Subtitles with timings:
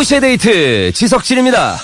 [0.00, 1.76] 2시의 데이트 지석진입니다.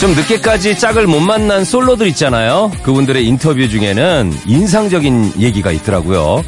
[0.00, 2.70] 좀 늦게까지 짝을 못 만난 솔로들 있잖아요.
[2.82, 6.44] 그분들의 인터뷰 중에는 인상적인 얘기가 있더라고요.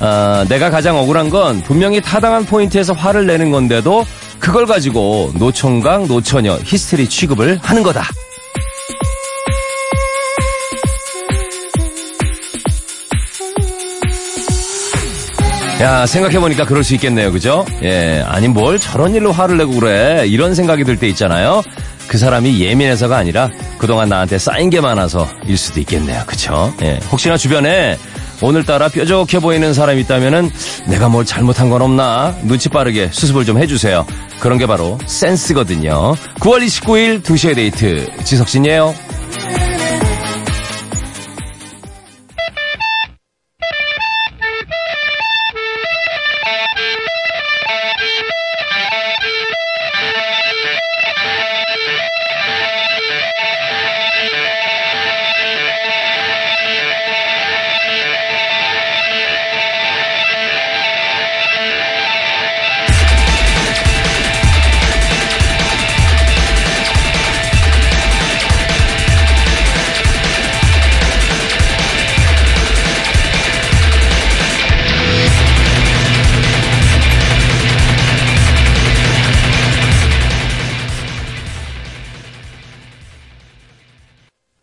[0.00, 4.06] 아, 내가 가장 억울한 건 분명히 타당한 포인트에서 화를 내는 건데도
[4.40, 8.02] 그걸 가지고 노총각, 노처녀, 히스테리 취급을 하는 거다.
[15.80, 17.32] 야, 생각해보니까 그럴 수 있겠네요.
[17.32, 17.64] 그죠?
[17.82, 18.22] 예.
[18.26, 20.24] 아니, 뭘 저런 일로 화를 내고 그래.
[20.26, 21.62] 이런 생각이 들 때 있잖아요.
[22.06, 26.22] 그 사람이 예민해서가 아니라 그동안 나한테 쌓인 게 많아서 일 수도 있겠네요.
[26.26, 26.74] 그쵸?
[26.82, 26.98] 예.
[27.10, 27.96] 혹시나 주변에
[28.42, 30.50] 오늘따라 뾰족해 보이는 사람이 있다면은
[30.88, 32.34] 내가 뭘 잘못한 건 없나?
[32.42, 34.06] 눈치 빠르게 수습을 좀 해주세요.
[34.40, 36.14] 그런 게 바로 센스거든요.
[36.40, 38.08] 9월 29일 2시에 데이트.
[38.24, 38.94] 지석진이에요.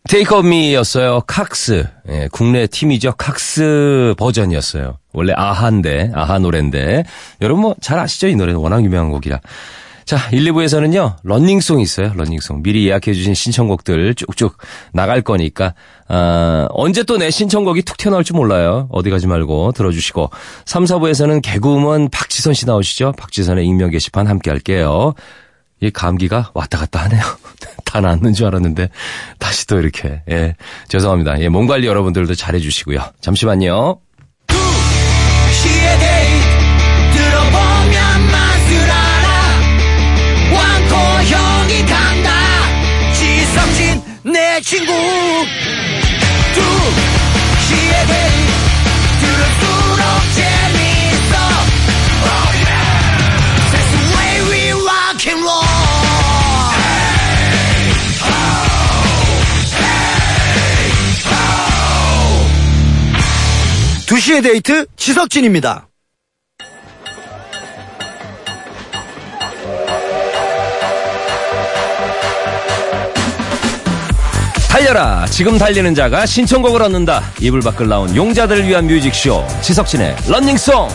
[0.08, 1.20] Take On Me였어요.
[1.26, 1.86] 칵스.
[2.08, 3.12] 예, 국내 팀이죠.
[3.18, 4.96] 칵스 버전이었어요.
[5.12, 7.04] 원래 아하인데, 아하 노래인데.
[7.42, 8.26] 여러분 뭐 잘 아시죠?
[8.28, 9.40] 이 노래는 워낙 유명한 곡이라.
[10.06, 12.62] 자, 1, 2부에서는요, 런닝송 있어요, 런닝송.
[12.62, 14.56] 미리 예약해주신 신청곡들 쭉쭉
[14.94, 15.74] 나갈 거니까,
[16.08, 18.88] 아, 언제 또 내 신청곡이 툭 튀어나올지 몰라요.
[18.90, 20.30] 어디 가지 말고 들어주시고.
[20.64, 23.12] 3, 4부에서는 개그우먼 박지선 씨 나오시죠?
[23.18, 25.12] 박지선의 익명 게시판 함께 할게요.
[25.80, 27.20] 이 감기가 왔다 갔다 하네요.
[27.88, 28.90] 다 낫는 줄 알았는데
[29.38, 30.54] 다시 또 이렇게 예
[30.88, 31.40] 죄송합니다.
[31.40, 33.00] 예, 몸 관리 여러분들도 잘해 주시고요.
[33.20, 34.00] 잠시만요.
[44.24, 44.92] 내 친구
[64.28, 65.88] 두시의 데이트 지석진입니다.
[74.70, 80.88] 달려라 지금 달리는 자가 신청곡을 얻는다 이불 밖을 나온 용자들을 위한 뮤직쇼 지석진의 런닝송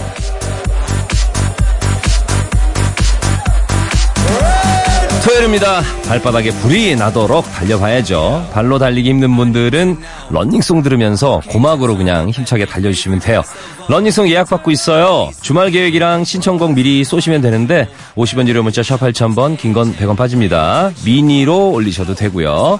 [5.33, 9.97] 토요일입니다 발바닥에 불이 나도록 달려봐야죠 발로 달리기 힘든 분들은
[10.29, 13.41] 런닝송 들으면서 고막으로 그냥 힘차게 달려주시면 돼요
[13.89, 19.73] 런닝송 예약받고 있어요 주말 계획이랑 신청곡 미리 쏘시면 되는데 50원 유료 문자 샵 8000번 긴
[19.73, 22.79] 건 100원 빠집니다 미니로 올리셔도 되고요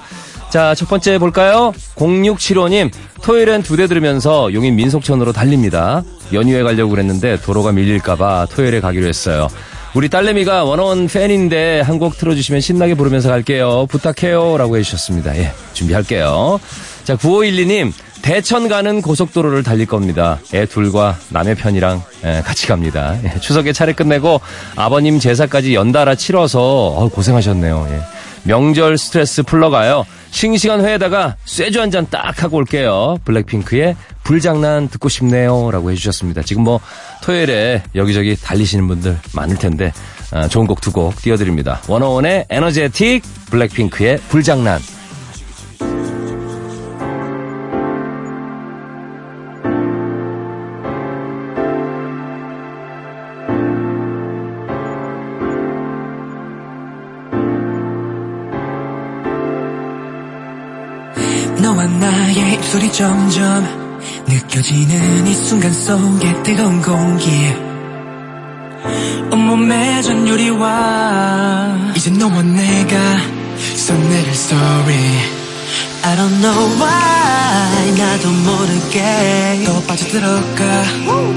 [0.52, 1.74] 자, 첫 번째 볼까요?
[1.96, 2.92] 0675님,
[3.24, 6.04] 토요일엔 두 대 들으면서 용인 민속촌으로 달립니다.
[6.32, 9.48] 연휴에 가려고 그랬는데 도로가 밀릴까봐 토요일에 가기로 했어요.
[9.96, 13.86] 우리 딸내미가 원어원 팬인데 한 곡 틀어주시면 신나게 부르면서 갈게요.
[13.88, 14.58] 부탁해요.
[14.58, 15.38] 라고 해주셨습니다.
[15.38, 16.60] 예, 준비할게요.
[17.04, 17.94] 자, 9512님,
[18.24, 20.40] 대천 가는 고속도로를 달릴 겁니다.
[20.54, 23.16] 애 둘과 남의 편이랑 예, 같이 갑니다.
[23.24, 24.42] 예, 추석에 차례 끝내고
[24.76, 27.88] 아버님 제사까지 연달아 치러서 어, 고생하셨네요.
[28.46, 28.50] 예.
[28.50, 30.06] 명절 스트레스 풀러가요.
[30.32, 33.18] 싱싱한 회에다가 쇠주 한 잔 딱 하고 올게요.
[33.24, 35.70] 블랙핑크의 불장난 듣고 싶네요.
[35.72, 36.42] 라고 해주셨습니다.
[36.44, 36.80] 지금 뭐
[37.24, 39.92] 토요일에 여기저기 달리시는 분들 많을 텐데
[40.32, 41.82] 아, 좋은 곡두곡 띄워드립니다.
[41.88, 44.80] 원어원의 에너제틱, 블랙핑크의 불장난.
[63.04, 67.54] 점점 느껴지는 이 순간 속에 뜨거운 공기.
[69.30, 71.92] 온몸에 전율이와.
[71.98, 72.96] 이제 너와 내가
[73.76, 75.20] 써내릴 story.
[76.06, 79.64] I don't know why 나도 모르게.
[79.66, 80.84] 더 빠져들어가.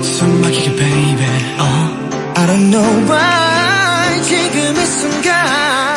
[0.02, 1.26] 숨 막히게 baby.
[1.58, 2.36] uh.
[2.36, 5.95] I don't know why 지금 이 순간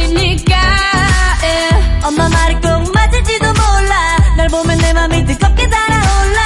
[0.00, 0.56] 보이니까
[1.42, 2.06] yeah.
[2.06, 6.40] 엄마 말이 꼭 맞을지도 몰라 널 보면 내 맘이 뜨겁게 달아올라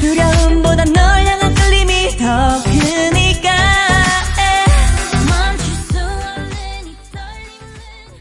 [0.00, 3.50] 두려움보다 널 향한 끌림이 더 크니까
[4.36, 4.70] yeah.
[5.28, 8.16] 멈출 수 없는 이 떨림은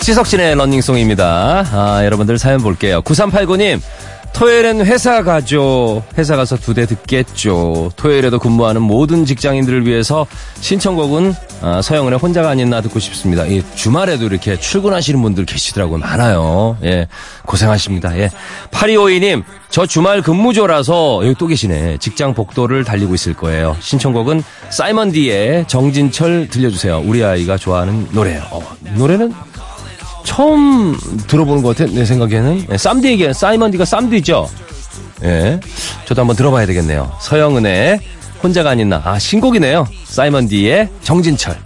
[0.00, 1.64] 지석진의 런닝송입니다.
[1.72, 3.02] 아, 여러분들 사연 볼게요.
[3.02, 3.80] 9389님
[4.32, 6.02] 토요일엔 회사 가죠.
[6.18, 7.92] 회사 가서 두 대 듣겠죠.
[7.96, 10.26] 토요일에도 근무하는 모든 직장인들을 위해서
[10.60, 13.48] 신청곡은 아, 서영은의 혼자가 아닌 나 듣고 싶습니다.
[13.50, 15.98] 예, 주말에도 이렇게 출근하시는 분들 계시더라고요.
[15.98, 16.76] 많아요.
[16.82, 17.06] 예,
[17.46, 18.18] 고생하십니다.
[18.18, 18.30] 예.
[18.72, 21.98] 8252님, 저 주말 근무조라서 여기 또 계시네.
[21.98, 23.76] 직장 복도를 달리고 있을 거예요.
[23.80, 27.02] 신청곡은 사이먼 디의 정진철 들려주세요.
[27.04, 28.42] 우리 아이가 좋아하는 노래예요.
[28.50, 28.60] 어,
[28.96, 29.32] 노래는
[30.24, 30.96] 처음
[31.26, 32.66] 들어보는 것 같아, 내 생각에는.
[32.68, 34.48] 네, 쌈디에게, 사이먼디가 쌈디죠?
[35.24, 35.60] 예.
[36.04, 37.12] 저도 한번 들어봐야 되겠네요.
[37.20, 38.00] 서영은의
[38.42, 39.00] 혼자가 아닌 나.
[39.04, 39.86] 아, 신곡이네요.
[40.04, 41.56] 사이먼디의 정진철.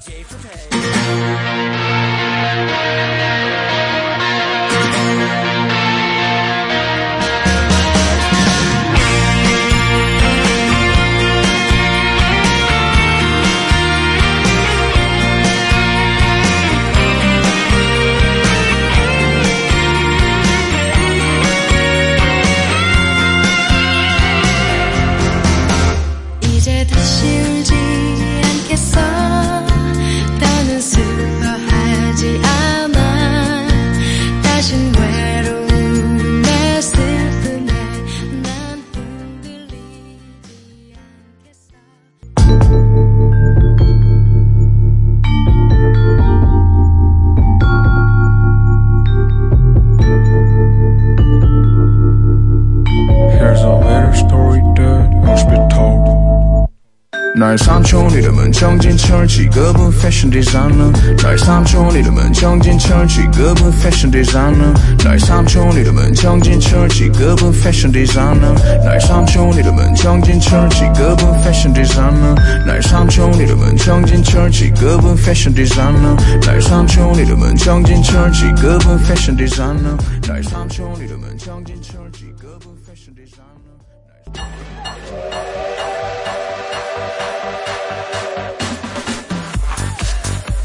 [66.15, 72.35] 정진철 직업은 패션 디자이너 나의 삼촌 이름은 정진철 직업은 패션 디자이너
[72.65, 76.17] 나의 삼촌 이름은 정진철 직업은 패션 디자이너
[76.47, 79.77] 나의 삼촌 이름은 정진철 직업은 패션 디자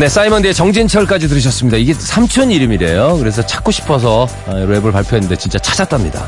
[0.01, 1.77] 네, 사이먼디의 정진철까지 들으셨습니다.
[1.77, 3.17] 이게 삼촌 이름이래요.
[3.19, 6.27] 그래서 찾고 싶어서 아, 랩을 발표했는데 진짜 찾았답니다.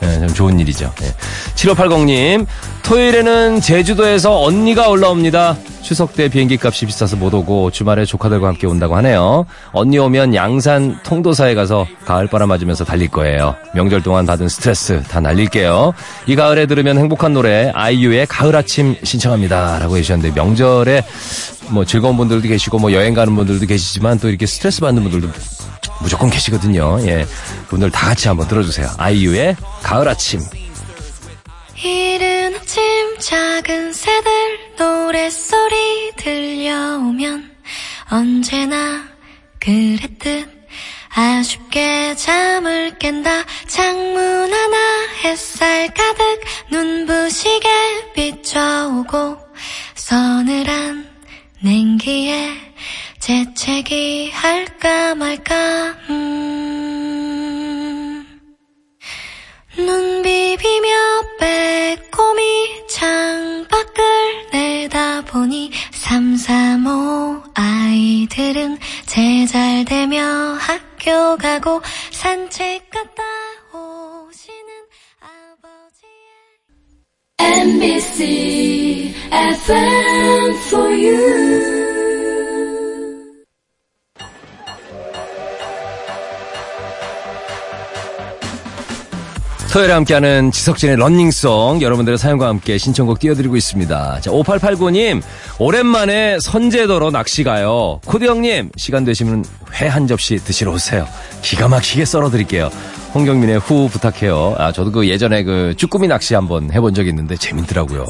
[0.00, 0.92] 네, 좀 좋은 일이죠.
[0.96, 1.14] 네.
[1.54, 2.46] 7580님,
[2.82, 5.56] 토요일에는 제주도에서 언니가 올라옵니다.
[5.82, 9.46] 추석 때 비행기 값이 비싸서 못 오고 주말에 조카들과 함께 온다고 하네요.
[9.72, 13.56] 언니 오면 양산 통도사에 가서 가을바람 맞으면서 달릴 거예요.
[13.74, 15.92] 명절 동안 받은 스트레스 다 날릴게요.
[16.26, 19.78] 이 가을에 들으면 행복한 노래 아이유의 가을 아침 신청합니다.
[19.78, 21.02] 라고 해주셨는데 명절에
[21.70, 25.28] 뭐 즐거운 분들도 계시고 뭐 여행 가는 분들도 계시지만 또 이렇게 스트레스 받는 분들도
[26.00, 26.98] 무조건 계시거든요.
[27.06, 27.26] 예.
[27.64, 28.88] 그분들 다 같이 한번 들어주세요.
[28.98, 30.40] 아이유의 가을 아침.
[31.82, 34.30] 이른 아침 작은 새들
[34.78, 37.50] 노랫소리 들려오면
[38.10, 39.04] 언제나
[39.58, 40.48] 그랬듯
[41.12, 44.76] 아쉽게 잠을 깬다 창문 하나
[45.24, 46.40] 햇살 가득
[46.70, 47.68] 눈부시게
[48.14, 49.38] 비춰오고
[49.94, 51.08] 서늘한
[51.60, 52.52] 냉기에
[53.20, 56.60] 재채기 할까 말까 음
[59.76, 60.88] 눈 비비며
[61.38, 70.20] 빼꼼히 창밖을 내다보니 삼삼오 아이들은 제잘되며
[70.58, 73.22] 학교 가고 산책 갔다
[73.72, 74.68] 오시는
[77.38, 81.79] 아버지의 NBC FM for you.
[89.72, 94.20] 토요일에 함께하는 지석진의 런닝송 여러분들의 사연과 함께 신청곡 띄워드리고 있습니다.
[94.20, 95.22] 자, 5889님
[95.60, 98.00] 오랜만에 선제도로 낚시 가요.
[98.04, 101.06] 코디 형님 시간 되시면 회 한 접시 드시러 오세요.
[101.42, 102.68] 기가 막히게 썰어드릴게요.
[103.14, 104.56] 홍경민의 후 부탁해요.
[104.58, 108.06] 아 저도 그 예전에 그 쭈꾸미 낚시 한번 해본 적이 있는데 재밌더라고요.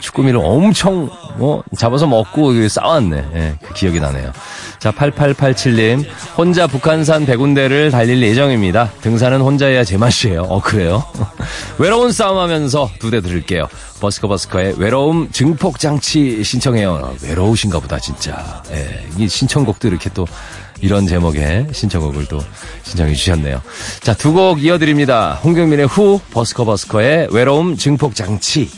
[0.00, 3.24] 쭈꾸미를 엄청 뭐 잡아서 먹고 그 싸웠네.
[3.34, 4.32] 예, 그 기억이 나네요.
[4.78, 6.04] 자, 8887님
[6.36, 8.92] 혼자 북한산 100군데를 달릴 예정입니다.
[9.00, 10.42] 등산은 혼자 해야 제맛이에요.
[10.42, 11.04] 어 그래요?
[11.78, 13.66] 외로운 싸움 하면서 두 대 들을게요.
[14.00, 17.16] 버스커 버스커의 외로움 증폭 장치 신청해요.
[17.22, 18.62] 외로우신가 보다 진짜.
[18.70, 20.24] 예, 이 신청곡도 이렇게 또
[20.80, 22.38] 이런 제목의 신청곡을 또
[22.84, 23.60] 신청해 주셨네요.
[24.00, 25.40] 자, 두 곡 이어드립니다.
[25.42, 28.70] 홍경민의 후, 버스커 버스커의 외로움 증폭 장치.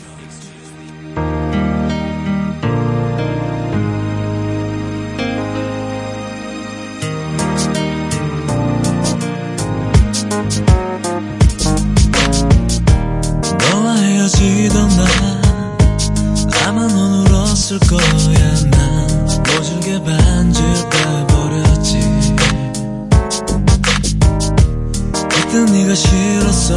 [25.91, 26.75] 네가 싫었어.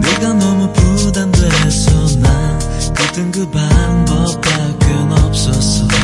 [0.00, 2.58] 내가 너무 부담돼서 나
[2.94, 6.01] 그땐 그 방법밖엔 없었어.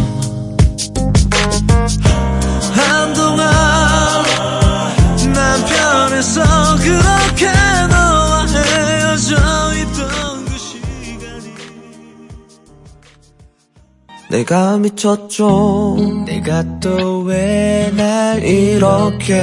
[14.38, 15.97] 내가 미쳤죠.
[16.25, 19.35] 내가 또 왜 날 이렇게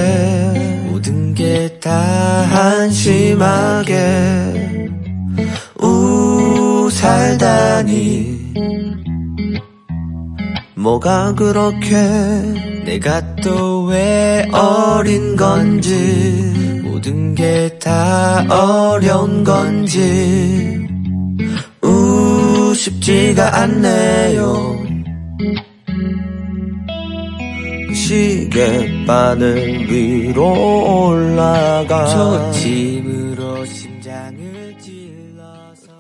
[0.88, 1.92] 모든 게 다
[2.56, 3.94] 한심하게
[5.82, 8.54] 우 살다니?
[10.76, 11.92] 뭐가 그렇게
[12.86, 15.92] 내가 또 왜 어린 건지
[16.86, 20.88] 모든 게 다 어려운 건지.
[21.84, 24.85] 우 쉽지가 않네요
[28.16, 35.92] 시계바늘 위로 올라가 저 집으로 심장을 찔러서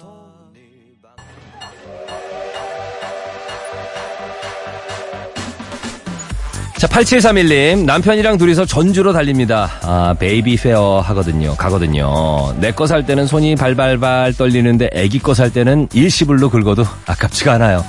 [6.77, 7.84] 자, 8731님.
[7.86, 9.69] 남편이랑 둘이서 전주로 달립니다.
[9.81, 11.55] 아, baby fair 하거든요.
[11.55, 12.53] 가거든요.
[12.62, 17.84] 내 거 살 때는 손이 발발발 떨리는데 애기 거 살 때는 일시불로 긁어도 아깝지가 않아요.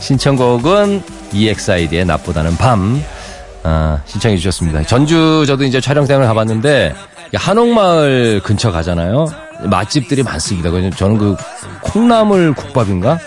[0.00, 3.02] 신청곡은 EXID의 낮보다는 밤.
[3.62, 4.82] 아, 신청해 주셨습니다.
[4.84, 6.94] 전주 저도 이제 촬영 때문에 가봤는데
[7.34, 9.26] 한옥마을 근처 가잖아요.
[9.64, 10.70] 맛집들이 많습니다.
[10.96, 11.36] 저는 그
[11.82, 13.18] 콩나물 국밥인가?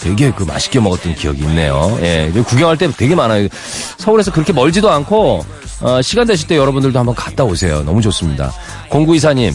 [0.00, 1.98] 되게 그 맛있게 먹었던 기억이 있네요.
[2.02, 3.48] 예, 구경할 때 되게 많아요.
[3.96, 5.44] 서울에서 그렇게 멀지도 않고
[5.80, 7.82] 어, 시간 되실 때 여러분들도 한번 갔다 오세요.
[7.84, 8.52] 너무 좋습니다.
[8.90, 9.54] 공구이사님,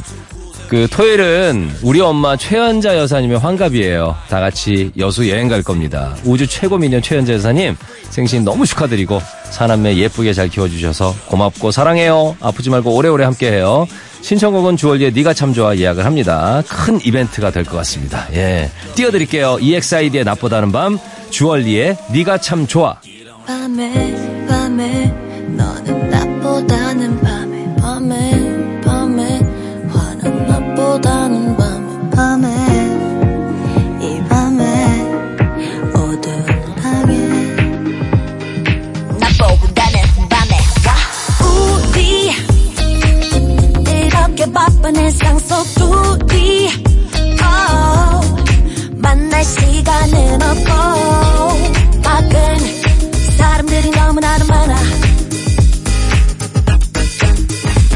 [0.74, 4.16] 그 토요일은 우리 엄마 최연자 여사님의 환갑이에요.
[4.28, 6.16] 다 같이 여수 여행 갈 겁니다.
[6.26, 7.76] 우주 최고 미녀 최연자 여사님
[8.10, 12.36] 생신 너무 축하드리고 사남매 예쁘게 잘 키워주셔서 고맙고 사랑해요.
[12.42, 13.86] 아프지 말고 오래오래 함께해요.
[14.22, 16.64] 신청곡은 주얼리의 네가 참 좋아 예약을 합니다.
[16.68, 18.26] 큰 이벤트가 될 것 같습니다.
[18.34, 19.60] 예, 띄워드릴게요.
[19.62, 20.98] EXID의 낮보다는 밤,
[21.30, 22.96] 주얼리의 네가 참 좋아.
[23.46, 25.23] 밤에 밤에
[49.44, 52.58] 시간은 없고 밖은
[53.38, 54.76] 사람들이 너무나도 많아.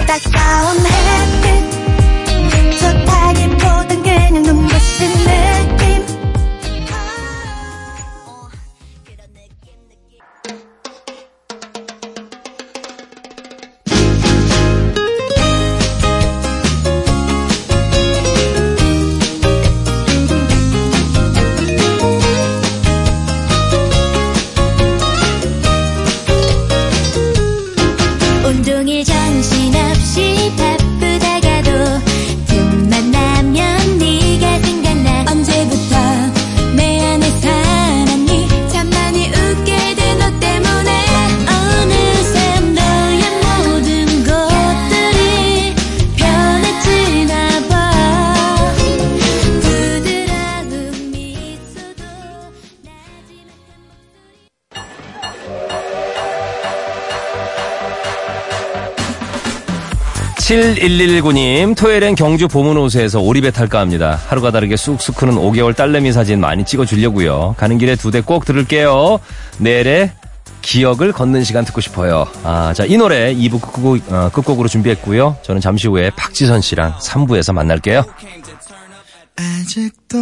[0.06, 0.97] 따가운 햇
[60.80, 64.20] 7119님, 토요일엔 경주 보문호수에서 오리배 탈까 합니다.
[64.28, 67.56] 하루가 다르게 쑥쑥 크는 5개월 딸내미 사진 많이 찍어주려고요.
[67.58, 69.20] 가는 길에 두 대 꼭 들을게요.
[69.60, 70.12] 내일의
[70.62, 72.26] 기억을 걷는 시간 듣고 싶어요.
[72.44, 75.38] 아, 자, 이 노래 2부 끝곡, 어, 끝곡으로 준비했고요.
[75.44, 78.04] 저는 잠시 후에 박지선 씨랑 3부에서 만날게요.
[79.36, 80.18] 아직도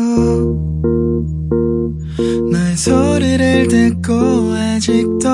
[2.51, 4.13] 너의 소리를 듣고
[4.53, 5.29] 아직도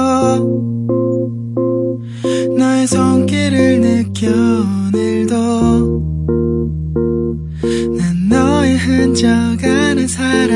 [2.58, 4.28] 너의 손길을 느껴
[9.68, 10.50] 안에 살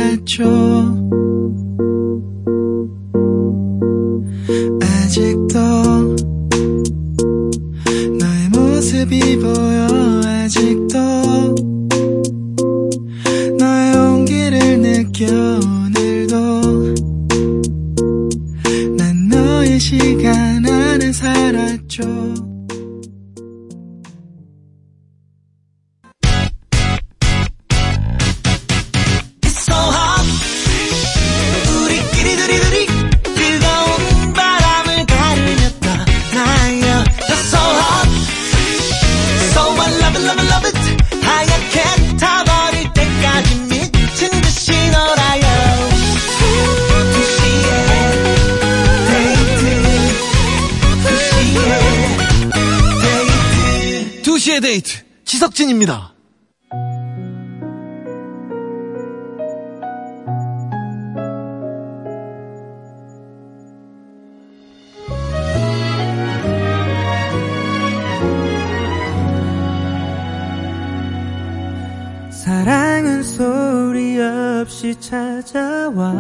[72.46, 76.14] 사랑은 소리 없이 찾아와.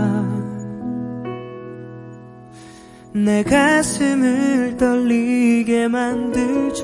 [3.14, 6.84] 내 가슴을 떨리게 만들죠.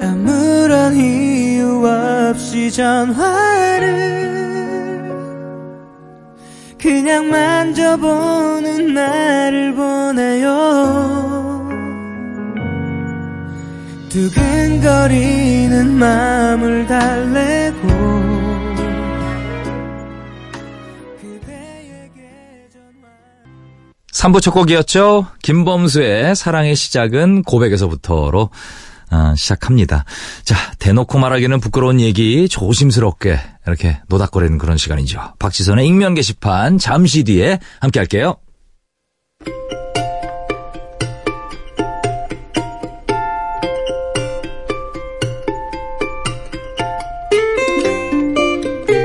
[0.00, 3.88] 아무런 이유 없이 전화를
[6.80, 11.37] 그냥 만져보는 나를 보내요
[14.08, 17.88] 두근거리는 마음을 달래고
[21.20, 23.08] 그대에게 전화
[24.12, 25.26] 3부 첫 곡이었죠.
[25.42, 28.50] 김범수의 사랑의 시작은 고백에서부터로
[29.10, 30.04] 아, 시작합니다.
[30.42, 35.34] 자, 대놓고 말하기는 부끄러운 얘기 조심스럽게 이렇게 노닥거리는 그런 시간이죠.
[35.38, 38.36] 박지선의 익명 게시판 잠시 뒤에 함께 할게요.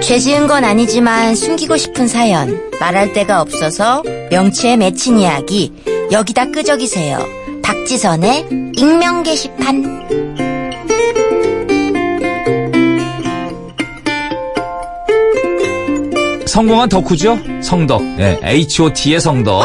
[0.06, 5.72] 죄 지은 건 아니지만 숨기고 싶은 사연, 말할 데가 없어서 명치에 맺힌 이야기,
[6.12, 7.26] 여기다 끄적이세요.
[7.64, 10.04] 박지선의 익명 게시판.
[16.46, 17.40] 성공한 덕후죠?
[17.64, 18.04] 성덕.
[18.20, 19.64] 예, H.O.T의 성덕.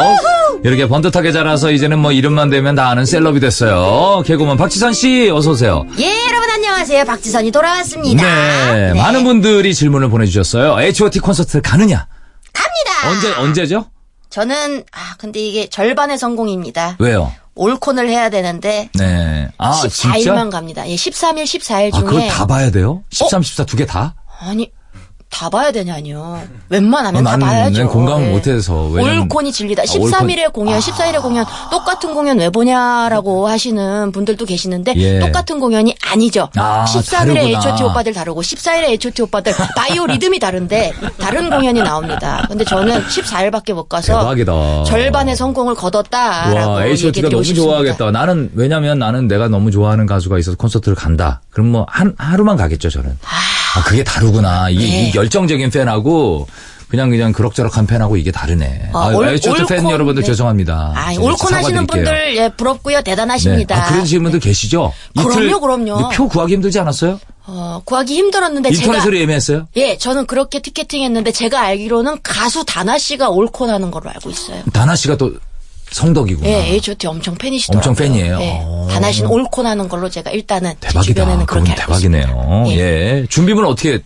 [0.64, 4.22] 이렇게 번듯하게 자라서 이제는 뭐 이름만 되면 다 아는 셀럽이 됐어요.
[4.24, 5.84] 개그맨 박지선 씨 어서 오세요.
[5.98, 6.27] 예,
[6.90, 7.04] 안녕하세요.
[7.04, 8.72] 박지선이 돌아왔습니다.
[8.74, 10.80] 네, 많은 분들이 질문을 보내주셨어요.
[10.80, 12.06] H.O.T 콘서트 가느냐?
[12.54, 13.10] 갑니다.
[13.10, 13.90] 언제 언제죠?
[14.30, 16.96] 저는 아 근데 이게 절반의 성공입니다.
[16.98, 17.30] 왜요?
[17.56, 19.48] 올콘을 해야 되는데 네.
[19.58, 20.48] 아 14일만 진짜?
[20.48, 20.88] 갑니다.
[20.88, 23.02] 예, 13일, 14일 아 그걸 중에 다 봐야 돼요?
[23.10, 24.14] 13, 14 두 개 다?
[24.40, 24.72] 아니
[25.30, 26.38] 다 봐야 되냐뇨.
[26.68, 27.78] 웬만하면 다 어, 봐야죠.
[27.78, 28.30] 난 공감을 예.
[28.32, 29.82] 못해서 올콘이 진리다.
[29.82, 30.64] 아, 13일에 올콘.
[30.66, 35.18] 공연, 14일에 공연 똑같은 공연 왜 보냐라고 하시는 분들도 계시는데 예.
[35.20, 36.48] 똑같은 공연이 아니죠.
[36.56, 37.40] 아, 13일에 다르구나.
[37.58, 42.44] H.O.T 오빠들 다르고 14일에 H.O.T 오빠들 바이오 리듬이 다른데 다른 공연이 나옵니다.
[42.48, 44.84] 근데 저는 14일밖에 못 가서 대박이다.
[44.84, 47.64] 절반의 성공을 거뒀다라고 와, H.O.T가 너무 싶습니다.
[47.70, 48.10] 좋아하겠다.
[48.10, 51.42] 나는 왜냐면 나는 내가 너무 좋아하는 가수가 있어서 콘서트를 간다.
[51.50, 53.10] 그럼 뭐 한 하루만 가겠죠, 저는.
[53.24, 53.26] 아,
[53.84, 54.70] 그게 다르구나.
[54.70, 54.84] 이, 네.
[55.10, 56.46] 이 열정적인 팬하고
[56.88, 58.90] 그냥 그냥 그럭저럭한 팬하고 이게 다르네.
[58.94, 60.26] 아, 아, 올- H.O.T 팬 올콘, 여러분들 네.
[60.26, 60.92] 죄송합니다.
[60.96, 61.86] 아, 올콘 하시는.
[61.86, 63.02] 분들 예, 부럽고요.
[63.02, 63.74] 대단하십니다.
[63.74, 63.80] 네.
[63.80, 64.92] 아, 그러시는 분들 계시죠?
[65.16, 66.08] 그럼요, 그럼요.
[66.10, 67.20] 표 구하기 힘들지 않았어요?
[67.46, 69.68] 어, 구하기 힘들었는데 제가 인터넷으로 예매했어요?
[69.76, 74.62] 예, 저는 그렇게 티켓팅했는데 제가 알기로는 가수 다나 씨가 올콘 하는 걸로 알고 있어요.
[74.72, 75.32] 다나 씨가 또
[75.90, 76.48] 성덕이구나.
[76.48, 77.90] 예, H.O.T 엄청 팬이시더라고요.
[77.90, 78.38] 엄청 팬이에요?
[78.40, 78.88] 예, 어.
[78.90, 81.02] 다나 씨는 올콘 하는 걸로 제가 일단은 제 대박이다.
[81.02, 81.82] 주변에는 그렇게 알고.
[81.82, 82.64] 대박이네요.
[82.68, 82.72] 예.
[82.78, 83.26] 예.
[83.28, 84.00] 준비물 어떻게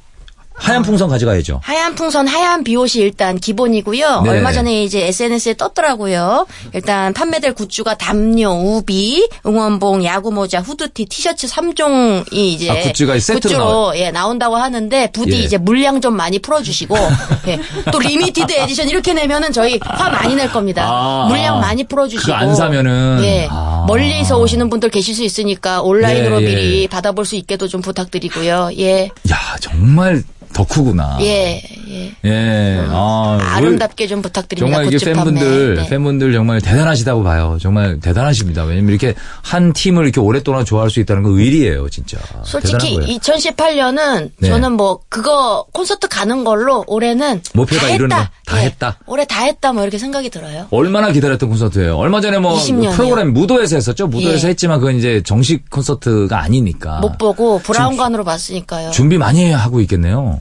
[0.54, 1.60] 하얀 풍선 가져가야죠.
[1.62, 4.22] 하얀 풍선, 하얀 비옷이 일단 기본이고요.
[4.22, 4.30] 네.
[4.30, 6.46] 얼마 전에 이제 SNS에 떴더라고요.
[6.72, 13.58] 일단 판매될 굿즈가 담요, 우비, 응원봉, 야구 모자, 후드티, 티셔츠 3종이 이제 아, 굿즈가 세트로
[13.58, 13.92] 나와요?
[13.96, 15.38] 예, 나온다고 하는데 부디 예.
[15.38, 16.96] 이제 물량 좀 많이 풀어 주시고
[17.48, 17.58] 예,
[17.90, 20.84] 또 limited edition 이렇게 내면은 저희 화 많이 낼 겁니다.
[20.86, 21.60] 아, 물량 아.
[21.60, 23.84] 많이 풀어 주시고 그거 안 사면은 예, 아.
[23.88, 26.48] 멀리서 오시는 분들 계실 수 있으니까 온라인으로 예, 예.
[26.54, 28.70] 미리 받아볼 수 있게도 좀 부탁드리고요.
[28.78, 31.18] 예, 야, 정말 덕후구나.
[31.20, 32.14] 예, 예.
[32.24, 32.84] 예.
[32.88, 34.76] 아, 아름답게 좀 부탁드립니다.
[34.78, 35.04] 정말 이게.
[35.04, 35.88] 팬분들, 네.
[35.88, 37.58] 팬분들 정말 대단하시다고 봐요.
[37.60, 38.64] 정말 대단하십니다.
[38.64, 42.18] 왜냐면 이렇게 한 팀을 이렇게 오랫동안 좋아할 수 있다는 건 의리예요, 진짜.
[42.44, 43.18] 솔직히 대단한 거예요.
[43.18, 44.48] 2018년은 네.
[44.48, 48.66] 저는 뭐 그거 콘서트 가는 걸로 올해는 목표 다다 예.
[48.66, 48.98] 했다.
[49.06, 50.66] 올해 다 했다 뭐 이렇게 생각이 들어요.
[50.70, 51.96] 얼마나 기다렸던 콘서트예요.
[51.96, 52.90] 얼마 전에 뭐 20 년이요.
[52.92, 54.06] 프로그램 무도에서 했었죠.
[54.06, 54.50] 무도에서 예.
[54.50, 57.00] 했지만 그건 이제 정식 콘서트가 아니니까.
[57.00, 58.90] 못 보고 브라운관으로 봤으니까요.
[58.90, 60.40] 준비 많이 하고 있겠네요.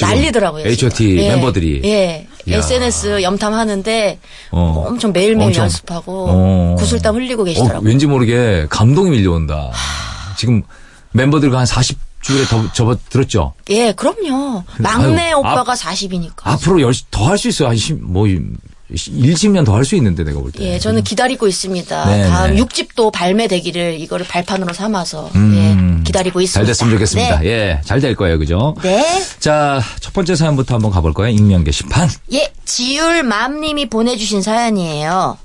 [0.00, 0.66] 난리더라고요.
[0.66, 1.16] H.O.T.
[1.18, 1.28] 예.
[1.34, 1.80] 멤버들이.
[1.84, 2.26] 예.
[2.50, 2.56] 야.
[2.58, 4.18] SNS 염탐하는데
[4.52, 4.84] 어.
[4.88, 5.64] 엄청 매일매일 엄청.
[5.64, 6.76] 연습하고 어.
[6.78, 7.88] 구슬땀 흘리고 어, 계시더라고요.
[7.88, 9.70] 왠지 모르게 감동이 밀려온다.
[10.38, 10.62] 지금
[11.12, 13.52] 멤버들과 한 40주에 더 접어 들었죠.
[13.70, 14.62] 예, 그럼요.
[14.78, 16.32] 막내 아유, 오빠가 앞- 40이니까.
[16.44, 17.68] 앞으로 더할 수 있어요.
[17.68, 18.42] 한 10, 뭐, 1,
[18.92, 20.64] 10년 더 할 수 있는데 내가 볼 때.
[20.74, 22.06] 예, 저는 기다리고 있습니다.
[22.10, 22.62] 네, 다음 네.
[22.62, 26.58] 6집도 발매되기를 이거를 발판으로 삼아서 음, 예, 기다리고 있습니다.
[26.58, 27.38] 잘 됐으면 좋겠습니다.
[27.40, 27.46] 네.
[27.46, 28.38] 예, 잘 될 거예요.
[28.38, 28.74] 그죠?
[28.82, 29.22] 네.
[29.38, 31.28] 자, 첫 번째 사연부터 한번 가볼까요?
[31.28, 32.08] 익명 게시판.
[32.32, 35.38] 예, 지율맘님이 보내주신 사연이에요.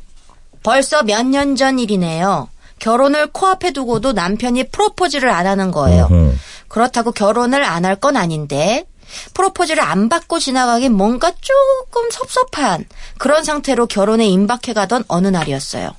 [0.64, 2.50] 벌써 몇 년 전 일이네요.
[2.80, 6.06] 결혼을 코앞에 두고도 남편이 프로포즈를 안 하는 거예요.
[6.06, 6.34] 어허.
[6.68, 8.86] 그렇다고 결혼을 안 할 건 아닌데
[9.34, 12.86] 프로포즈를 안 받고 지나가긴 뭔가 조금 섭섭한
[13.18, 15.92] 그런 상태로 결혼에 임박해 가던 어느 날이었어요.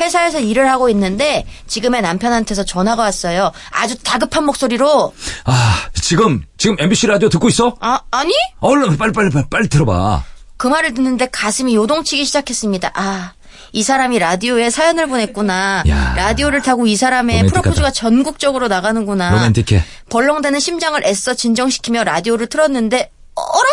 [0.00, 3.52] 회사에서 일을 하고 있는데 지금의 남편한테서 전화가 왔어요.
[3.70, 7.76] 아주 다급한 목소리로 아, 지금, 지금 MBC 라디오 듣고 있어?
[7.80, 8.32] 아 아니?
[8.60, 10.24] 얼른 빨리, 빨리, 빨리, 빨리 들어봐.
[10.56, 12.92] 그 말을 듣는데 가슴이 요동치기 시작했습니다.
[12.94, 13.32] 아,
[13.72, 15.84] 이 사람이 라디오에 사연을 보냈구나.
[15.88, 16.14] 야.
[16.16, 17.60] 라디오를 타고 이 사람의 로맨틱하다.
[17.62, 19.30] 프로포즈가 전국적으로 나가는구나.
[19.30, 19.82] 로맨틱해.
[20.10, 23.64] 벌렁대는 심장을 애써 진정시키며 라디오를 틀었는데 어라?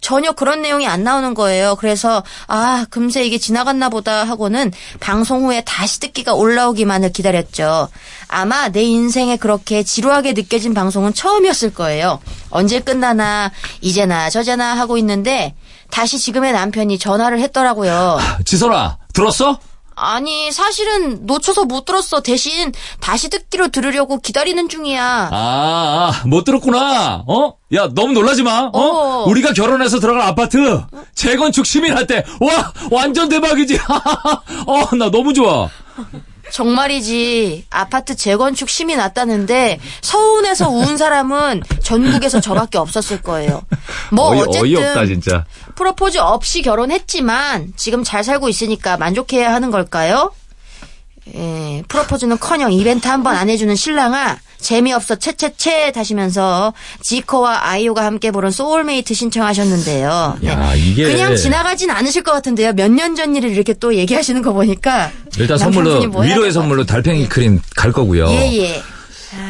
[0.00, 1.76] 전혀 그런 내용이 안 나오는 거예요.
[1.76, 7.88] 그래서 아 금세 이게 지나갔나 보다 하고는 방송 후에 다시 듣기가 올라오기만을 기다렸죠.
[8.28, 12.20] 아마 내 인생에 그렇게 지루하게 느껴진 방송은 처음이었을 거예요.
[12.50, 15.54] 언제 끝나나 이제나 저제나 하고 있는데
[15.90, 18.18] 다시 지금의 남편이 전화를 했더라고요.
[18.44, 19.58] 지선아, 들었어?
[19.96, 22.20] 아니 사실은 놓쳐서 못 들었어.
[22.20, 25.30] 대신 다시 듣기로 들으려고 기다리는 중이야.
[25.32, 27.22] 아, 아, 못 들었구나.
[27.26, 27.54] 어?
[27.74, 28.70] 야, 너무 놀라지 마.
[28.72, 28.78] 어?
[28.80, 29.24] 어.
[29.28, 30.82] 우리가 결혼해서 들어갈 아파트
[31.14, 33.78] 재건축 시민한테 와, 완전 대박이지.
[34.66, 35.70] 어, 나 너무 좋아.
[36.50, 43.62] 정말이지 아파트 재건축 심이 났다는데 서운해서 운 사람은 전국에서 저밖에 없었을 거예요.
[44.12, 45.44] 뭐 어이, 어쨌든 어이없다, 진짜.
[45.74, 50.32] 프로포즈 없이 결혼했지만 지금 잘 살고 있으니까 만족해야 하는 걸까요?
[51.34, 58.50] 예, 프로포즈는커녕 이벤트 한 번 안 해주는 신랑아 재미없어 채채채 다시면서 지코와 아이유가 함께 부른
[58.50, 60.38] 소울메이트 신청하셨는데요.
[60.40, 60.48] 네.
[60.50, 62.72] 야, 이게- 그냥 지나가진 않으실 것 같은데요.
[62.74, 67.28] 몇 년 전 일을 이렇게 또 얘기하시는 거 보니까 일단 선물로 뭐 위로의 선물로 달팽이
[67.28, 68.28] 크림 갈 거고요.
[68.30, 68.82] 예 예.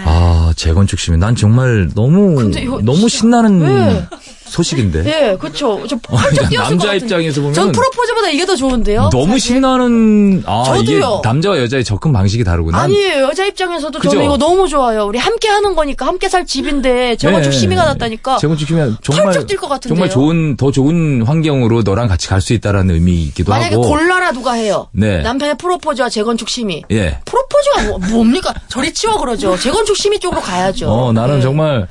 [0.05, 4.07] 아, 재건축 심의 난 정말 너무 이거 너무 진짜- 신나는 네.
[4.47, 5.05] 소식인데.
[5.07, 5.83] 예, 그렇죠.
[5.89, 9.11] 저 그러니까 뛰었을 남자 입장에서 보면 전 프로포즈보다 이게 더 좋은데요.
[9.13, 9.55] 너무 사실.
[9.55, 11.21] 신나는 아 저도요.
[11.25, 12.79] 남자와 여자의 접근 방식이 다르구나.
[12.79, 13.25] 아니에요.
[13.25, 14.11] 여자 입장에서도 그죠?
[14.13, 15.05] 저는 이거 너무 좋아요.
[15.07, 17.59] 우리 함께 하는 거니까 함께 살 집인데 재건축 네.
[17.59, 18.39] 심의가 났다니까.
[18.39, 19.89] 재건축 시민 정말 뛸것 같은데요.
[19.89, 23.89] 정말 좋은 더 좋은 환경으로 너랑 같이 갈 수 있다라는 의미이기도 만약에 하고.
[23.89, 24.89] 골라라 누가 해요.
[24.93, 25.23] 네.
[25.23, 26.83] 남편의 프로포즈와 재건축 심의.
[26.91, 27.19] 예.
[27.25, 28.53] 프로포즈가 뭐, 뭡니까?
[28.69, 29.57] 저리 치워 그러죠.
[29.59, 30.91] 재건축 심의 쪽으로 가야죠.
[30.91, 31.41] 어, 나는 네.
[31.43, 31.89] 정말,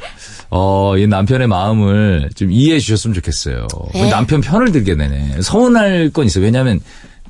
[0.56, 3.68] 어, 이 남편의 마음을 좀 이해해 주셨으면 좋겠어요.
[3.96, 4.08] 네.
[4.12, 5.42] 남편 편을 들게 되네.
[5.42, 6.44] 서운할 건 있어요.
[6.46, 6.80] 왜냐면,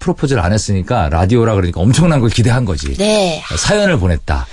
[0.01, 2.93] 프로포즈를 안 했으니까 라디오라 그러니까 엄청난 걸 기대한 거지.
[2.97, 3.41] 네.
[3.57, 4.45] 사연을 보냈다.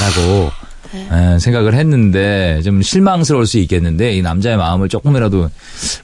[0.00, 0.50] 라고
[0.94, 5.48] 예, 생각을 했는데 좀 실망스러울 수 있겠는데 이 남자의 마음을 조금이라도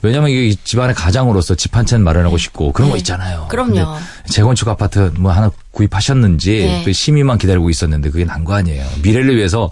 [0.03, 3.43] 왜냐면 이게 집안의 가장으로서 집 한 채는 마련하고 싶고 그런 거 있잖아요.
[3.43, 3.49] 네.
[3.49, 3.97] 그럼요.
[4.31, 6.83] 재건축 아파트 뭐 하나 구입하셨는지 네.
[6.85, 8.87] 그 심의만 기다리고 있었는데 그게 난거 아니에요.
[9.03, 9.71] 미래를 위해서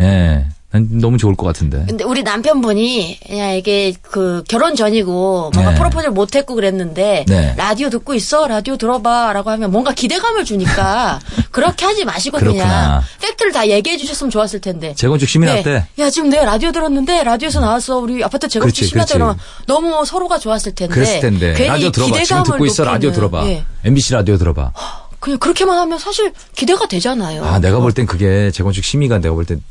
[0.00, 0.46] 예.
[0.74, 1.84] 난 너무 좋을 것 같은데.
[1.86, 5.78] 근데 우리 남편분이 그냥 이게 그 결혼 전이고 뭔가 네.
[5.78, 7.54] 프로포즈를 못 했고 그랬는데 네.
[7.56, 11.20] 라디오 듣고 있어 라디오 들어봐라고 하면 뭔가 기대감을 주니까
[11.52, 12.64] 그렇게 하지 마시고 그렇구나.
[12.64, 14.94] 그냥 팩트를 다 얘기해 주셨으면 좋았을 텐데.
[14.96, 18.90] 재건축 심의 났대 야 지금 내가 라디오 들었는데 라디오에서 나왔어 우리 아파트 재건축.
[18.90, 20.92] 그러면 너무 서로가 좋았을 텐데.
[20.92, 22.08] 그랬을 텐데 괜히 라디오 들어봐.
[22.10, 22.82] 지금 기대감을 듣고 있어.
[22.84, 23.46] 라디오 들어봐.
[23.46, 23.64] 예.
[23.84, 24.72] MBC 라디오 들어봐.
[25.20, 27.44] 그냥 그렇게만 하면 사실 기대가 되잖아요.
[27.44, 29.62] 아, 내가 볼 땐 그게 재건축 심의가 내가 볼 땐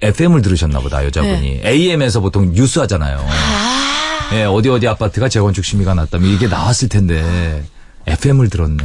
[0.00, 1.62] FM을 들으셨나 보다, 여자분이.
[1.64, 3.26] AM에서 보통 뉴스 하잖아요.
[4.32, 7.64] 예, 어디 어디 아파트가 재건축 심의가 났다면 이게 나왔을 텐데
[8.06, 8.84] FM을 들었네.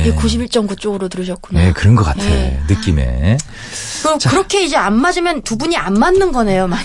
[0.00, 0.14] 이게 예.
[0.14, 1.64] 91.9 쪽으로 들으셨구나.
[1.64, 2.22] 예, 그런 것 같아.
[2.22, 2.60] 네.
[2.68, 3.38] 느낌에.
[4.02, 6.84] 그럼 그렇게 이제 안 맞으면 두 분이 안 맞는 거네요, 많이.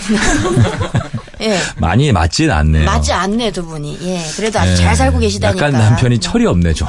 [1.42, 1.60] 예.
[1.76, 2.84] 많이 맞진 않네요.
[2.86, 3.98] 맞지 않네, 두 분이.
[4.02, 4.24] 예.
[4.36, 4.76] 그래도 아주 예.
[4.76, 5.66] 잘 살고 계시다니까.
[5.66, 6.20] 약간 남편이 네.
[6.20, 6.88] 철이 없네, 좀.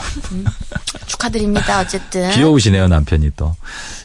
[1.05, 2.31] 축하드립니다, 어쨌든.
[2.31, 3.55] 귀여우시네요, 남편이 또.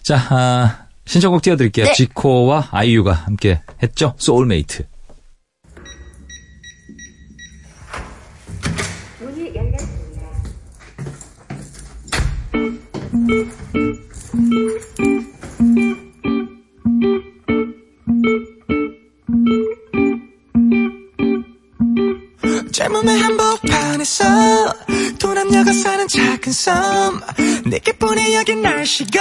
[0.02, 0.76] 자, 아,
[1.10, 1.86] 신청곡 띄워드릴게요.
[1.86, 1.92] 네.
[1.92, 4.14] 지코와 아이유가 함께 했죠.
[4.16, 4.86] 소울메이트.
[22.70, 24.24] 젊음의 한복판에서
[25.18, 27.20] 두 남녀가 사는 작은 섬
[27.70, 29.20] 내게뿐이 여긴 날씨고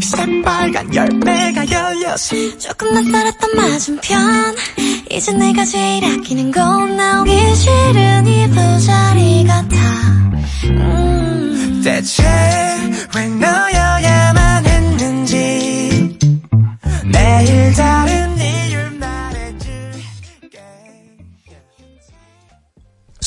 [0.00, 4.56] 새빨간 열매가 열렸어 조금 낯설었던 맞은편.
[5.10, 9.76] 이제 내가 제일 아끼는 건 나오기 싫은 이 부자리 같아.
[10.64, 11.82] 음.
[11.84, 12.22] 대체
[13.14, 13.65] 왜너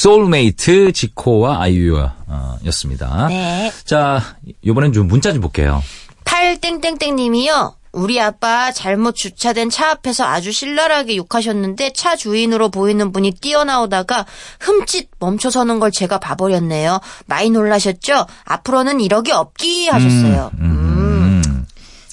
[0.10, 3.28] 소울메이트 지코와 아이유였습니다.
[3.28, 3.72] 네.
[3.86, 4.19] 자,
[4.63, 5.84] 이번엔 좀 문자 좀 볼게요.
[6.26, 7.76] 팔땡땡땡 님이요.
[7.91, 14.26] 우리 아빠 잘못 주차된 차 앞에서 아주 신랄하게 욕하셨는데 차 주인으로 보이는 분이 뛰어나오다가
[14.60, 17.00] 흠칫 멈춰서는 걸 제가 봐버렸네요.
[17.28, 18.26] 많이 놀라셨죠?
[18.45, 20.52] 앞으로는 이러기 없기 하셨어요.
[20.60, 21.65] 음.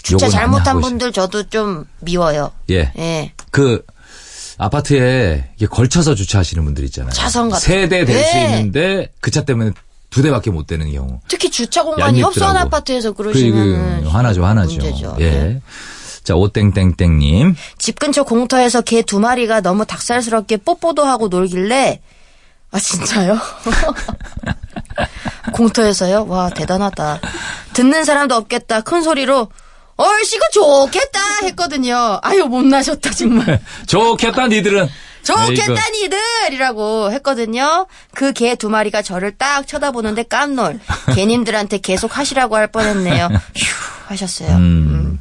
[0.03, 2.53] 주차 욕을 많이 잘못한 하고 분들 저도 좀 미워요.
[2.71, 2.93] 예.
[2.99, 3.33] 예.
[3.51, 3.83] 그
[4.59, 7.13] 아파트에 이게 걸쳐서 주차하시는 분들 있잖아요.
[7.13, 8.45] 차선 같은 세대 될 수 네.
[8.59, 9.73] 있는데 그 차 때문에
[10.11, 11.21] 두 대밖에 못 되는 경우.
[11.29, 12.77] 특히 주차 공간이 협소한 얄밉더라고.
[12.77, 14.79] 아파트에서 그, 그러시면 그, 화나죠, 화나죠.
[14.79, 15.17] 문제죠.
[15.21, 15.31] 예.
[15.31, 15.63] 네.
[16.25, 17.55] 자, 오땡땡땡님.
[17.79, 22.01] 집 근처 공터에서 개 두 마리가 너무 닭살스럽게 뽀뽀도 하고 놀길래
[22.73, 23.39] 아 진짜요?
[25.53, 26.27] 공터에서요?
[26.29, 27.21] 와 대단하다.
[27.75, 28.81] 듣는 사람도 없겠다.
[28.81, 29.49] 큰 소리로
[29.97, 32.19] 얼씨구 좋겠다 했거든요.
[32.23, 33.61] 아유 못나셨다 정말.
[33.87, 34.89] 좋겠다, 니들은.
[35.25, 37.87] 좋겠다 니들이라고 했거든요.
[38.15, 40.79] 그 개 두 마리가 저를 딱 쳐다보는데 깜놀.
[41.15, 43.29] 개님들한테 계속 하시라고 할 뻔했네요.
[43.57, 43.75] 휴
[44.09, 44.51] 하셨어요.
[44.57, 45.21] 음.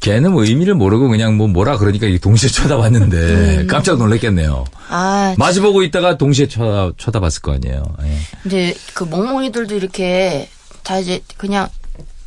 [0.00, 3.16] 걔는 뭐 의미를 모르고 그냥 뭐 뭐라 그러니까 동시에 쳐다봤는데
[3.60, 3.66] 음.
[3.68, 4.64] 깜짝 놀랐겠네요.
[4.88, 7.84] 아 마주보고 있다가 동시에 쳐다, 쳐다봤을 거 아니에요.
[8.02, 8.18] 예.
[8.42, 10.48] 근데 그 멍멍이들도 이렇게
[10.82, 11.68] 다 이제 그냥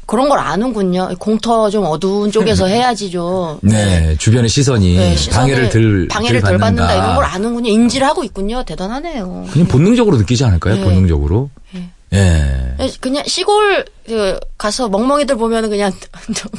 [0.06, 1.10] 그런 걸 아는군요.
[1.20, 3.60] 공터 좀 어두운 쪽에서 해야지 좀.
[3.62, 6.88] 네, 주변의 시선이 네, 방해를 들, 방해를 들덜 받는다.
[6.88, 7.70] 받는다 이런 걸 아는군요.
[7.70, 8.63] 인지를 하고 있군요.
[8.63, 9.48] 대단하네요.
[9.52, 10.76] 그냥 본능적으로 느끼지 않을까요?
[10.76, 10.84] 네.
[10.84, 11.50] 본능적으로.
[12.13, 12.76] 예.
[13.02, 15.91] 그냥 시골 그 가서 멍멍이들 보면은 그냥
[16.36, 16.50] 좀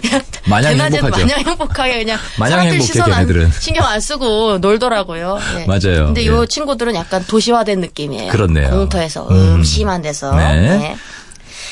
[0.00, 1.10] 그냥 마냥 행복하죠.
[1.26, 3.52] 마냥 행복하게 그냥 마냥 사람들 시선 안.
[3.60, 5.38] 신경 안 쓰고 놀더라고요.
[5.58, 5.66] 예.
[5.66, 6.06] 맞아요.
[6.06, 6.26] 근데 예.
[6.26, 8.32] 요 친구들은 약간 도시화된 느낌이에요.
[8.32, 8.70] 그렇네요.
[8.70, 9.36] 공터에서 음.
[9.58, 10.34] 음, 심한 데서.
[10.34, 10.96] 네.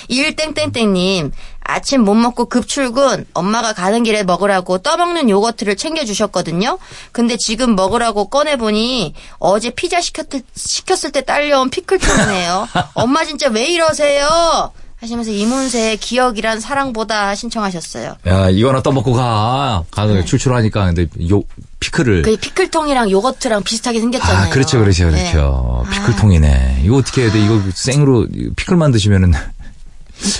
[0.09, 6.79] 일땡땡땡님 아침 못 먹고 급 출근 엄마가 가는 길에 먹으라고 떠먹는 요거트를 챙겨주셨거든요.
[7.13, 12.69] 근데 지금 먹으라고 꺼내보니 어제 피자 시켰, 시켰을 때 딸려온 피클통이네요.
[12.95, 14.73] 엄마 진짜 왜 이러세요?
[14.99, 18.17] 하시면서 이문세의 기억이란 사랑보다 신청하셨어요.
[18.27, 19.85] 야, 이거나 떠먹고 가.
[19.91, 20.87] 가서 출출하니까.
[20.87, 21.43] 근데 요,
[21.81, 22.23] 피클을.
[22.23, 24.47] 그 피클통이랑 요거트랑 비슷하게 생겼잖아요.
[24.47, 25.31] 아, 그렇죠, 그렇죠, 네.
[25.31, 25.85] 그렇죠.
[25.93, 26.81] 피클통이네.
[26.85, 27.45] 이거 어떻게 해야 돼?
[27.45, 29.35] 이거 생으로 피클만 드시면은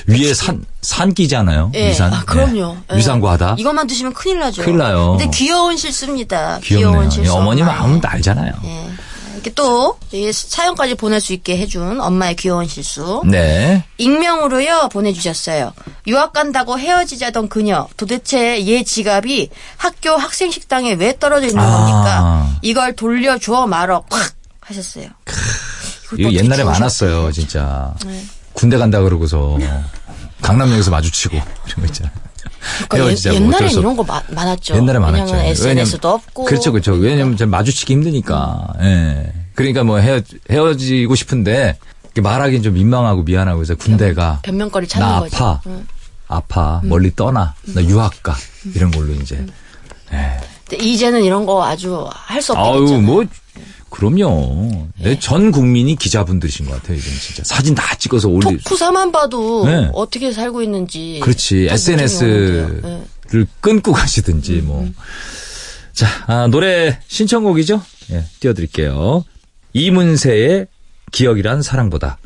[0.07, 1.73] 위에 산, 산 끼잖아요.
[1.75, 2.13] 예, 위산.
[2.13, 2.77] 아, 그럼요.
[2.91, 2.95] 예.
[2.95, 2.99] 예.
[2.99, 3.57] 위산과다.
[3.59, 4.63] 이것만 드시면 큰일 나죠.
[4.63, 5.17] 큰일 나요.
[5.19, 6.61] 근데 귀여운 실수입니다.
[6.63, 6.91] 귀엽네요.
[6.91, 7.35] 귀여운 실수.
[7.35, 7.79] 어머니 엄마의.
[7.79, 8.53] 마음은 다 알잖아요.
[8.65, 8.91] 예.
[9.35, 13.23] 이렇게 또, 이 사연까지 보낼 수 있게 해준 엄마의 귀여운 실수.
[13.27, 13.85] 네.
[13.99, 15.73] 익명으로요, 보내주셨어요.
[16.07, 17.87] 유학 간다고 헤어지자던 그녀.
[17.99, 21.71] 도대체 얘 지갑이 학교 학생 식당에 왜 떨어져 있는 아.
[21.71, 22.59] 겁니까?
[22.63, 24.05] 이걸 돌려줘 말어.
[24.09, 24.33] 콱!
[24.61, 25.09] 하셨어요.
[26.15, 27.95] 이걸 이거 또 옛날에 많았어요, 진짜.
[28.57, 29.57] 군대 간다 그러고서
[30.43, 32.13] 강남역에서 마주치고 이런 거 있잖아요.
[32.89, 34.75] 그러니까 헤어지자, 옛, 뭐 어쩔 옛날엔 수 없- 이런 거 마- 많았죠.
[34.75, 35.23] 옛날에 많았죠.
[35.35, 36.45] 왜냐면 SNS도 없고.
[36.47, 36.93] 그렇죠, 그렇죠.
[36.95, 38.67] 왜냐면 좀 마주치기 힘드니까.
[38.83, 39.33] 예.
[39.55, 41.79] 그러니까 뭐 헤어, 헤어지고 싶은데
[42.21, 45.37] 말하기는 좀 민망하고 미안하고 그래서 군대가 변명거리 찾는 나 거죠.
[45.37, 45.87] 아파, 응.
[46.29, 48.35] 아파, 멀리 떠나, 나 유학 가
[48.75, 49.45] 이런 걸로 이제.
[50.09, 52.63] 근데 이제는 이런 거 아주 할 수 없게
[52.95, 53.01] 아유.
[53.01, 53.23] 뭐
[53.97, 54.89] 그럼요.
[54.99, 56.99] 네, 전 국민이 기자분들이신 것 같아요.
[56.99, 58.59] 이제 진짜 사진 다 찍어서 올리.
[58.59, 59.91] 토크사만 봐도 네.
[59.95, 61.19] 어떻게 살고 있는지.
[61.23, 62.81] 그렇지 딱 SNS를.
[62.83, 63.45] 네.
[63.63, 64.87] 끊고 가시든지 뭐.
[65.95, 67.83] 자 아, 노래 신청곡이죠.
[68.13, 69.25] 예, 띄워드릴게요.
[69.73, 70.67] 이문세의
[71.13, 72.19] 기억이란 사랑보다.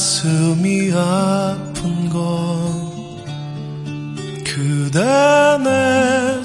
[0.00, 2.90] 가슴이 아픈 건
[4.46, 4.98] 그대
[5.62, 6.42] 내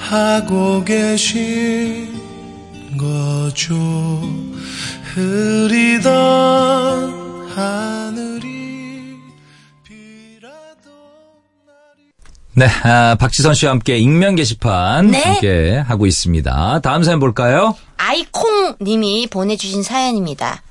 [0.00, 2.08] 생각하고 계신
[2.96, 3.74] 거죠
[5.12, 6.08] 흐리던
[7.54, 9.18] 하늘이
[9.84, 10.90] 비라도
[12.54, 15.20] 네, 아, 박지선 씨와 함께 익명 게시판 네.
[15.20, 16.80] 함께 하고 있습니다.
[16.80, 17.76] 다음 사연 볼까요?
[17.98, 20.62] 아이콩 님이 보내주신 사연입니다.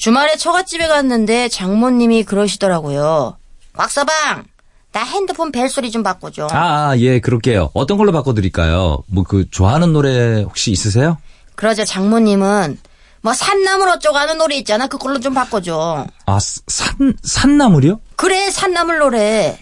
[0.00, 3.36] 주말에 처갓집에 갔는데 장모님이 그러시더라고요.
[3.74, 4.44] 곽서방,
[4.92, 6.48] 나 핸드폰 벨소리 좀 바꿔줘.
[6.50, 7.70] 아, 아, 예, 그럴게요.
[7.74, 9.04] 어떤 걸로 바꿔드릴까요?
[9.08, 11.18] 뭐 그 좋아하는 노래 혹시 있으세요?
[11.54, 12.78] 그러자 장모님은
[13.20, 14.86] 뭐 산나물 어쩌고 하는 노래 있잖아.
[14.86, 16.06] 그걸로 좀 바꿔줘.
[16.24, 18.00] 아, 산 산나물이요?
[18.16, 19.58] 그래 산나물 노래.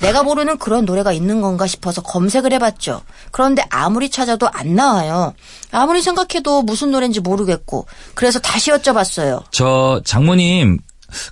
[0.00, 3.02] 내가 모르는 그런 노래가 있는 건가 싶어서 검색을 해봤죠.
[3.30, 5.34] 그런데 아무리 찾아도 안 나와요.
[5.72, 7.86] 아무리 생각해도 무슨 노래인지 모르겠고.
[8.14, 9.44] 그래서 다시 여쭤봤어요.
[9.50, 10.78] 저 장모님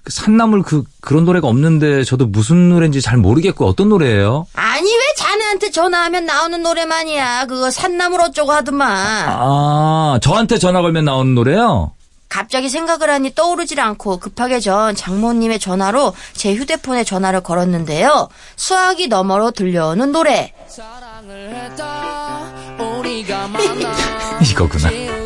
[0.04, 4.46] 그 산나물 그 그런 노래가 없는데 저도 무슨 노래인지 잘 모르겠고 어떤 노래예요?
[4.54, 7.46] 아니 왜 자네한테 전화하면 나오는 노래만이야.
[7.46, 8.88] 그거 산나물 어쩌고 하더만.
[9.28, 11.92] 아, 저한테 전화 걸면 나오는 노래요?
[12.34, 18.28] 갑자기 생각을 하니 떠오르질 않고 급하게 전 장모님의 전화로 제 휴대폰에 전화를 걸었는데요.
[18.56, 20.52] 수화기 너머로 들려오는 노래.
[24.50, 25.23] 이거구나.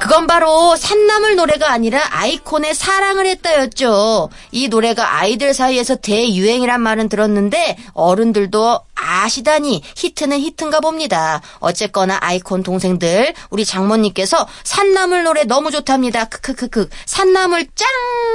[0.00, 4.30] 그건 바로 산나물 노래가 아니라 아이콘의 사랑을 했다였죠.
[4.52, 11.40] 이 노래가 아이들 사이에서 대유행이란 말은 들었는데 어른들도 아시다니 히트는 히트인가 봅니다.
[11.58, 16.24] 어쨌거나 아이콘 동생들 우리 장모님께서 산나물 노래 너무 좋답니다.
[16.24, 17.88] 크크크크 산나물 짱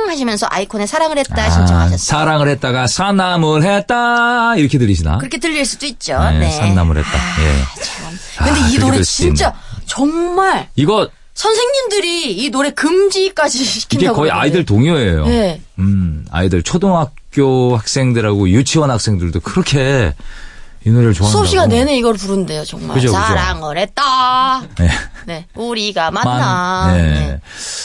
[0.08, 1.98] 하시면서 아이콘의 사랑을 했다 아, 신청하셨어요.
[1.98, 5.18] 사랑을 했다가 산나물 했다 이렇게 들리시나?
[5.18, 6.20] 그렇게 들릴 수도 있죠.
[6.20, 6.52] 네, 네.
[6.52, 7.10] 산나물 했다.
[7.12, 7.84] 예.
[7.84, 8.21] 참.
[8.44, 9.54] 근데 아, 이 그렇게 노래 진짜
[9.86, 14.42] 정말 이거 선생님들이 이 노래 금지까지 이게 시킨다고 거의 그러던데.
[14.48, 15.26] 아이들 동요예요.
[15.28, 15.62] 네.
[15.80, 20.14] 음, 아이들 초등학교 학생들하고 유치원 학생들도 그렇게
[20.86, 21.44] 이 노래를 좋아한다고.
[21.46, 22.96] 수업 시간 내내 이걸 부른대요, 정말.
[22.96, 23.20] 그죠, 그죠.
[23.20, 24.62] 사랑을 했다.
[24.80, 24.90] 네.
[25.28, 25.46] 네.
[25.56, 26.86] 우리가 만나.
[26.88, 27.04] 만- 네.
[27.14, 27.42] 네.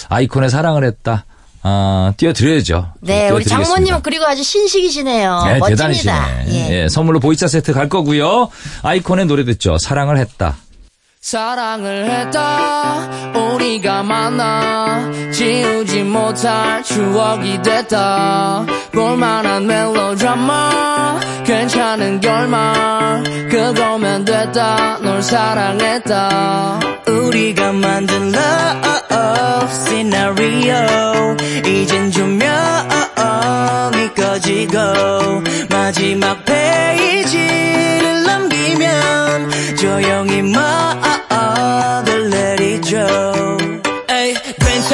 [0.09, 1.27] 아이콘의 사랑을 했다.
[1.68, 2.92] 아, 띄워드려야죠.
[3.00, 3.44] 네, 우리.
[3.44, 5.42] 장모님은 그리고 아주 신식이시네요.
[5.46, 5.88] 네, 멋집니다.
[5.88, 6.12] 대단히시네.
[6.48, 6.83] 예.
[6.85, 8.50] 예, 선물로 보이차 세트 갈 거고요.
[8.83, 9.76] 아이콘의 노래 듣죠.
[9.76, 10.55] 사랑을 했다.
[11.26, 13.32] 사랑을 했다.
[13.34, 18.64] 우리가 만나 지우지 못할 추억이 됐다.
[18.92, 24.98] 볼만한 멜로드라마 괜찮은 결말 그거면 됐다.
[25.02, 26.78] 널 사랑했다.
[27.08, 31.36] 우리가 만든 love scenario.
[31.66, 32.46] 이젠 조명이
[34.14, 34.78] 꺼지고
[35.70, 40.95] 마지막 페이지를 넘기면 조용히 말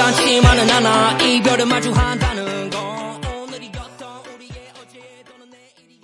[0.07, 2.81] 괜찮지만은 않아 이별을 마주한다는 건
[3.25, 6.01] 오늘이었던 우리의 어제 또는 내일이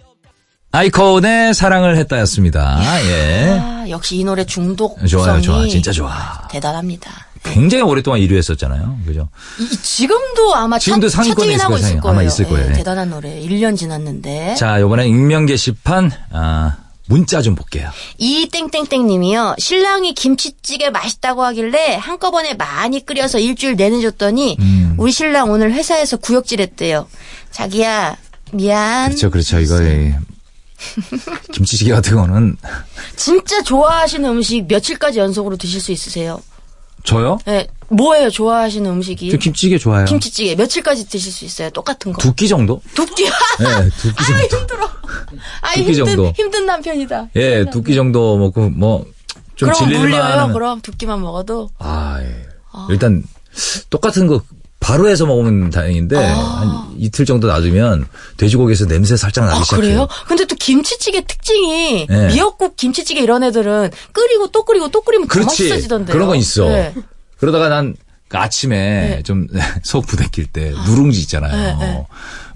[0.71, 2.81] 아이콘의 사랑을 했다였습니다.
[3.09, 3.59] 예.
[3.61, 5.67] 아, 역시 이 노래 중독성이 좋아요, 좋아.
[5.67, 6.47] 진짜 좋아.
[6.49, 7.11] 대단합니다.
[7.43, 8.99] 굉장히 오랫동안 1위 했었잖아요.
[9.07, 9.29] 그죠?
[9.59, 12.01] 이- 이- 지금도 아마 지금도 차, 상위권에 있을 거예요, 상위.
[12.01, 12.13] 거예요.
[12.13, 12.65] 아마 있을 거예요.
[12.67, 12.75] 예, 네.
[12.75, 13.41] 대단한 노래.
[13.41, 14.55] 1년 지났는데.
[14.57, 16.77] 자, 요번엔 익명 게시판, 아,
[17.09, 17.91] 문자 좀 볼게요.
[18.19, 19.57] 이 땡땡땡님이요.
[19.59, 24.95] 신랑이 김치찌개 맛있다고 하길래 한꺼번에 많이 끓여서 일주일 내내 줬더니 음.
[24.99, 27.09] 우리 신랑 오늘 회사에서 구역질했대요.
[27.51, 28.17] 자기야
[28.53, 29.09] 미안.
[29.09, 29.59] 그렇죠, 그렇죠.
[29.59, 30.19] 이거, 예.
[31.53, 32.57] 김치찌개 같은 거는,
[33.17, 36.41] 진짜 좋아하시는 음식 며칠까지 연속으로 드실 수 있으세요?
[37.05, 37.39] 저요?
[37.47, 38.29] 네, 뭐예요?
[38.31, 39.31] 좋아하시는 음식이?
[39.31, 40.05] 저 김치찌개 좋아해요.
[40.07, 41.71] 김치찌개 며칠까지 드실 수 있어요?
[41.71, 42.21] 똑같은 거.
[42.21, 42.83] 두 끼 정도?
[42.95, 43.25] 두 끼.
[43.25, 43.31] 네,
[44.01, 44.57] 두끼 아 정도.
[44.59, 44.91] 힘들어.
[45.63, 46.33] 아 힘든 정도.
[46.37, 47.29] 힘든 남편이다.
[47.37, 49.07] 예, 두 끼 정도 먹고, 뭐,
[49.57, 50.23] 좀 그럼 질릴만 물려요.
[50.23, 50.53] 하면.
[50.53, 51.71] 그럼 두 끼만 먹어도.
[51.79, 52.47] 아, 예.
[52.91, 53.23] 일단,
[53.91, 54.43] 똑같은 거,
[54.81, 59.83] 바로 해서 먹으면 다행인데, 한 이틀 정도 놔두면, 돼지고기에서 냄새 살짝 나기 아, 시작해요.
[59.83, 60.09] 그래요?
[60.27, 62.29] 근데 또 김치찌개 특징이 네.
[62.29, 65.65] 미역국 김치찌개 이런 애들은 끓이고 또 끓이고 또 끓이면 더 그렇지.
[65.65, 66.15] 맛있어지던데요.
[66.15, 66.69] 그런 건 있어.
[66.69, 66.95] 네.
[67.39, 67.97] 그러다가 난,
[68.29, 69.47] 그 아침에 좀
[69.83, 71.79] 속 부대낄 때 누룽지 있잖아요.
[71.79, 72.07] 네,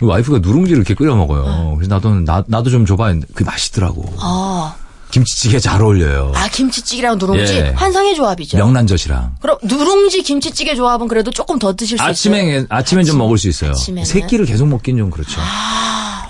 [0.01, 1.75] 와이프가 누룽지를 이렇게 끓여 먹어요.
[1.77, 4.05] 그래서 나도 나, 나도 좀 줘봐 했는데 그게 맛있더라고.
[4.21, 4.75] 아,
[5.13, 6.33] 김치찌개 잘 어울려요.
[6.35, 7.61] 아 김치찌개랑 누룽지 예.
[7.77, 8.57] 환상의 조합이죠.
[8.57, 9.37] 명란젓이랑.
[9.41, 12.11] 그럼 누룽지 김치찌개 조합은 그래도 조금 더 드실 수 있어요.
[12.11, 13.71] 아침에 아침엔 좀 먹을 수 있어요.
[13.73, 14.05] 아침에는?
[14.07, 15.39] 새끼를 계속 먹긴 좀 그렇죠.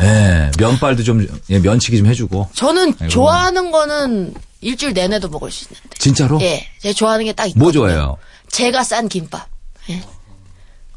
[0.03, 2.51] 예, 면발도 좀 예, 면치기 좀 해주고.
[2.55, 3.09] 저는 아이고.
[3.09, 5.89] 좋아하는 거는 일주일 내내도 먹을 수 있는데.
[5.99, 6.41] 진짜로?
[6.43, 7.63] 예, 제가 좋아하는 게 딱 있거든요.
[7.63, 8.17] 뭐 좋아해요?
[8.51, 9.47] 제가 싼 김밥.
[9.91, 10.03] 예,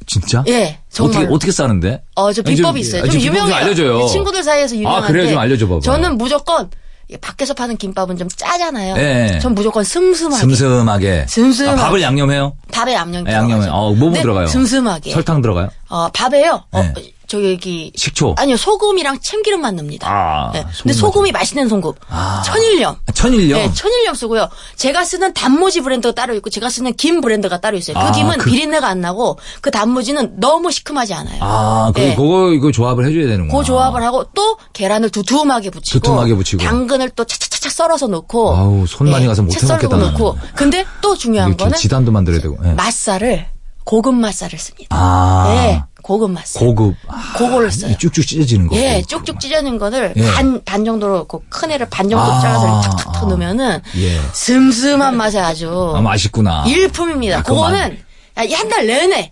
[0.08, 0.44] 진짜?
[0.48, 1.18] 예, 정말.
[1.22, 2.02] 어떻게 어떻게 싸는데?
[2.16, 3.02] 어, 저 아니, 비법이 좀- 있어요.
[3.04, 3.56] 좀 좀 유명해요.
[3.56, 4.08] 알려줘요.
[4.08, 5.06] 친구들 사이에서 유명한데.
[5.06, 5.30] 아, 그래요?
[5.30, 5.82] 좀 알려줘봐봐요.
[5.82, 6.70] 저는 무조건
[7.22, 8.96] 밖에서 파는 김밥은 좀 짜잖아요.
[8.98, 9.40] 예.
[9.40, 10.42] 전 무조건 슴슴하게.
[10.42, 11.26] 슴슴하게.
[11.28, 11.80] 슴슴하게.
[11.80, 12.54] 아, 밥을 양념해요?
[12.72, 13.62] 밥에 양념 예, 양념에.
[13.62, 13.72] 들어가죠.
[13.74, 14.48] 어, 뭐 근데 들어가요?
[14.48, 15.12] 슴슴하게.
[15.12, 15.70] 설탕 들어가요?
[15.90, 16.64] 어, 밥에요.
[16.72, 16.94] 어, 네.
[17.28, 18.36] 저기 여기 식초.
[18.38, 20.08] 아니요 소금이랑 참기름만 넣습니다.
[20.10, 20.60] 아, 네.
[20.62, 21.92] 소금 근데 소금이 맛있는 소금.
[22.10, 22.42] 아.
[22.46, 22.96] 천일염.
[23.08, 23.60] 아, 천일염.
[23.60, 24.50] 네, 천일염 쓰고요.
[24.76, 27.96] 제가 쓰는 단무지 브랜드가 따로 있고 제가 쓰는 김 브랜드가 따로 있어요.
[27.96, 31.38] 그 아, 김은 그- 비린내가 안 나고 그 단무지는 너무 시큼하지 않아요.
[31.42, 32.16] 아, 그, 네.
[32.16, 33.58] 그거, 이거 조합을 해줘야 되는구나.
[33.58, 36.64] 그 조합을 하고 또 계란을 두툼하게 붙이고, 두툼하게 붙이고.
[36.64, 41.16] 당근을 또 차차차차 썰어서 넣고 네, 아우, 손 많이 가서 못 해먹겠다, 넣고 근데 또
[41.18, 42.58] 중요한 거는 지단도 만들어야 되고.
[42.66, 42.70] 예.
[42.74, 43.48] 맛살을
[43.84, 44.96] 고급 맛살을 씁니다.
[44.98, 45.46] 아.
[45.54, 46.60] 네, 고급 맛살.
[46.64, 46.94] 고급.
[47.08, 47.90] 아, 그거를 써요.
[47.92, 48.76] 이 쭉쭉 찢어지는 거.
[48.76, 50.32] 예, 쭉쭉 찢어진 거를 예.
[50.34, 53.26] 반, 반 정도로, 그 큰 애를 반 정도 아, 잘라서 탁탁탁 아.
[53.26, 54.20] 넣으면은, 예.
[54.32, 55.94] 슴슴한 맛이 아주.
[55.96, 56.64] 아, 맛있구나.
[56.68, 57.40] 일품입니다.
[57.40, 57.98] 아, 그거 그거는,
[58.36, 59.32] 한 달 내내.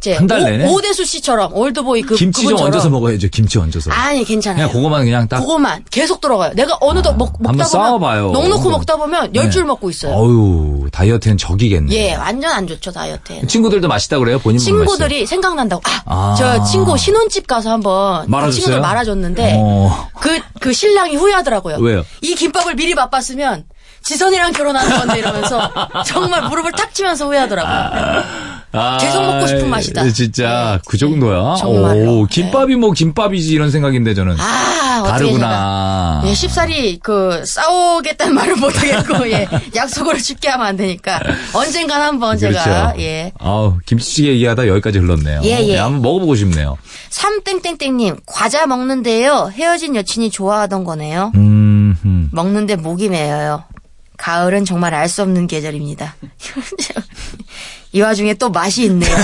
[0.00, 0.66] 이제 한 달 내내?
[0.66, 2.56] 오, 대수 씨처럼, 올드보이 그, 김치 좀.
[2.58, 3.28] 얹어서 먹어야죠.
[3.28, 3.90] 김치 얹어서.
[3.90, 4.68] 아니, 괜찮아요.
[4.68, 5.40] 그냥 그거만 그냥 딱.
[5.40, 6.52] 그거만 계속 들어가요.
[6.54, 8.26] 내가 어느덧 먹, 먹다 한번 싸워봐요.
[8.28, 8.72] 보면, 넉넉히 한번.
[8.72, 9.50] 먹다 보면 열 네.
[9.50, 10.14] 줄 먹고 있어요.
[10.14, 11.94] 어유 다이어트엔 적이겠네.
[11.94, 13.46] 예, 완전 안 좋죠, 다이어트에는.
[13.46, 14.38] 친구들도 맛있다 그래요?
[14.38, 15.82] 본인 친구들이 생각난다고.
[15.84, 16.34] 아, 아.
[16.38, 18.54] 저 친구 신혼집 가서 한번 그 말아줬어요?
[18.54, 20.08] 친구들 말아줬는데 어.
[20.18, 21.76] 그, 그 신랑이 후회하더라고요.
[21.78, 22.04] 왜요?
[22.22, 23.64] 이 김밥을 미리 맛봤으면
[24.02, 25.70] 지선이랑 결혼하는 건데 이러면서
[26.06, 28.22] 정말 무릎을 탁 치면서 후회하더라고요.
[28.72, 30.04] 아, 계속 먹고 싶은 맛이다.
[30.04, 30.12] 네.
[30.12, 31.56] 진짜 그 정도야.
[31.56, 32.20] 정말로.
[32.20, 34.36] 오, 김밥이 뭐 김밥이지 이런 생각인데 저는.
[34.38, 36.20] 아, 다르구나.
[36.22, 41.20] 제가, 예, 쉽사리 그 싸우겠다는 말을 못 하겠고 예, 약속을 쉽게 하면 안 되니까
[41.54, 42.62] 언젠간 한번 제가
[42.92, 43.00] 그렇죠.
[43.02, 43.32] 예.
[43.38, 45.40] 아우 김치찌개 얘기하다 여기까지 흘렀네요.
[45.44, 45.78] 예, 예.
[45.78, 46.76] 한번 먹어 보고 싶네요.
[47.10, 51.32] 삼땡땡땡 님 과자 먹는데요 헤어진 여친이 좋아하던 거네요.
[51.34, 52.28] 음, 음.
[52.32, 53.64] 먹는데 목이 메어요.
[54.18, 56.14] 가을은 정말 알 수 없는 계절입니다.
[57.92, 59.16] 이 와중에 또 맛이 있네요.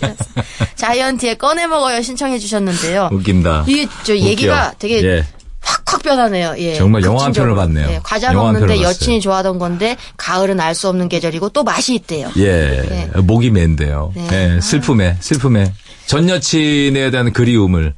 [0.76, 3.10] 자이언티의 꺼내 먹어요 신청해 주셨는데요.
[3.12, 3.64] 웃긴다.
[3.68, 5.26] 이게 저 얘기가 되게 예.
[5.60, 6.54] 확확 변하네요.
[6.58, 6.74] 예.
[6.74, 7.54] 정말 영화 한 편을.
[7.54, 7.88] 봤네요.
[7.90, 8.80] 예, 과자 먹는데.
[8.82, 12.30] 여친이 좋아하던 건데 가을은 알 수 없는 계절이고 또 맛이 있대요.
[12.38, 13.10] 예, 네.
[13.20, 14.12] 목이 맨데요.
[14.14, 14.28] 네.
[14.56, 15.72] 예, 슬픔에, 슬픔에.
[16.06, 17.94] 전 여친에 대한 그리움을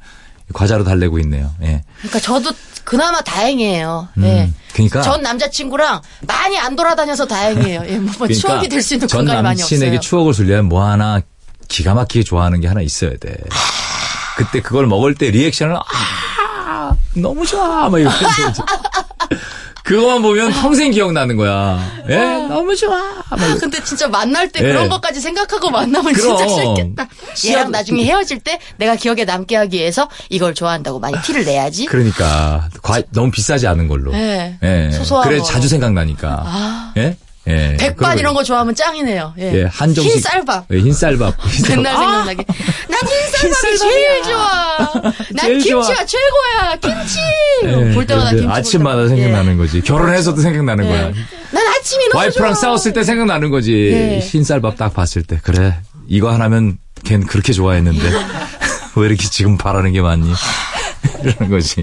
[0.53, 1.49] 과자로 달래고 있네요.
[1.63, 1.83] 예.
[1.99, 2.51] 그러니까 저도
[2.83, 4.07] 그나마 다행이에요.
[4.23, 4.43] 예.
[4.43, 5.01] 음, 그러니까.
[5.01, 7.83] 전 남자친구랑 많이 안 돌아다녀서 다행이에요.
[7.87, 9.99] 예, 뭐 추억이 될 수 있는 전 공간이 많이 남친에게 없어요.
[10.01, 11.21] 추억을 주려면 뭐 하나
[11.67, 13.35] 기가 막히게 좋아하는 게 하나 있어야 돼.
[14.35, 18.65] 그때 그걸 먹을 때 리액션을 아 너무 좋아 막 이러면서
[19.83, 21.77] 그거만 보면 평생 기억나는 거야.
[22.09, 22.15] 예,
[22.47, 22.97] 너무 좋아.
[23.29, 24.67] 막 아, 근데 진짜 만날 때 예.
[24.69, 26.37] 그런 것까지 생각하고 만나면 그럼.
[26.37, 27.07] 진짜 싫겠다.
[27.45, 31.85] 얘랑 나중에 헤어질 때 내가 기억에 남게 하기 위해서 이걸 좋아한다고 많이 티를 내야지.
[31.85, 34.13] 그러니까 과- 너무 비싸지 않은 걸로.
[34.13, 34.57] 예.
[34.63, 34.91] 예.
[34.91, 35.49] 소소한 그래 거로.
[35.51, 36.43] 자주 생각나니까.
[36.45, 36.93] 아.
[36.97, 37.17] 예?
[37.45, 37.75] 예.
[37.77, 39.33] 백반 이런 거 좋아하면 짱이네요.
[39.37, 39.53] 예.
[39.53, 40.13] 예, 한정식.
[40.13, 40.65] 흰 쌀밥.
[40.71, 41.35] 예, 흰 쌀밥.
[41.67, 42.45] 맨날 생각나게.
[42.87, 44.92] 난 흰쌀밥이 제일 좋아.
[45.03, 45.83] 난 제일 좋아.
[45.85, 46.75] 김치가 최고야.
[46.81, 47.19] 김치.
[47.65, 48.47] 예, 볼 때마다 김치.
[48.47, 49.15] 아침마다 볼 때마다.
[49.15, 49.81] 생각나는 거지.
[49.81, 50.89] 결혼해서도 생각나는 예.
[50.89, 51.01] 거야.
[51.51, 52.61] 난 아침이 너무 와이프랑 좋아.
[52.61, 53.73] 싸웠을 때 생각나는 거지.
[53.91, 54.19] 예.
[54.19, 55.39] 흰쌀밥 딱 봤을 때.
[55.43, 55.75] 그래.
[56.07, 58.01] 이거 하나면 걘 그렇게 좋아했는데.
[58.95, 60.31] 왜 이렇게 지금 바라는 게 많니?
[61.23, 61.81] 이러는 거지.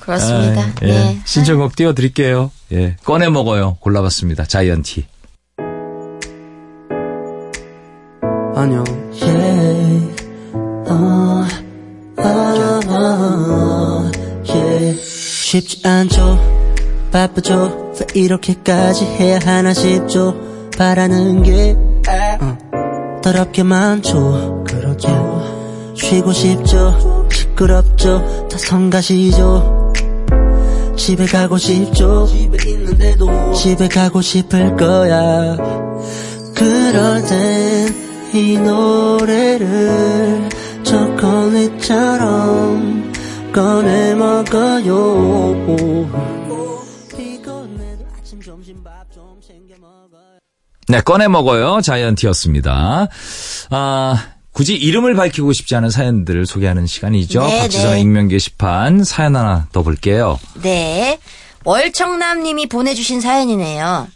[0.00, 0.60] 그렇습니다.
[0.62, 0.86] 아, 예.
[0.86, 1.20] 네.
[1.24, 2.50] 신청곡 띄워드릴게요.
[2.72, 2.96] 예.
[3.04, 3.76] 꺼내 먹어요.
[3.80, 4.44] 골라봤습니다.
[4.44, 5.06] 자이언티.
[8.54, 8.84] 안녕.
[15.02, 16.38] 쉽지 않죠.
[17.12, 17.92] 바쁘죠.
[18.00, 20.34] 왜 이렇게까지 해야 하나 싶죠.
[20.76, 21.76] 바라는 게
[22.40, 24.64] 어, 더럽게 많죠.
[24.66, 25.94] 그렇죠.
[25.96, 27.28] 쉬고 싶죠.
[27.30, 28.48] 시끄럽죠.
[28.50, 29.92] 다 성가시죠.
[30.96, 32.26] 집에 가고 싶죠.
[32.26, 35.56] 집에 있는데도 집에 가고 싶을 거야.
[36.54, 40.48] 그럴 땐 이 노래를
[41.22, 43.12] 초콜릿처럼
[43.52, 45.54] 꺼내 먹어요.
[47.16, 50.40] 피곤해도 아침 점심 밥 좀 챙겨 먹어요.
[50.88, 51.80] 네, 꺼내 먹어요.
[51.80, 53.06] 자이언티였습니다.
[53.70, 57.46] 아, 굳이 이름을 밝히고 싶지 않은 사연들을 소개하는 시간이죠.
[57.46, 58.00] 네, 박지선의 네.
[58.00, 60.40] 익명 게시판 사연 하나 더 볼게요.
[60.60, 61.20] 네.
[61.64, 64.08] 월청남님이 보내주신 사연이네요.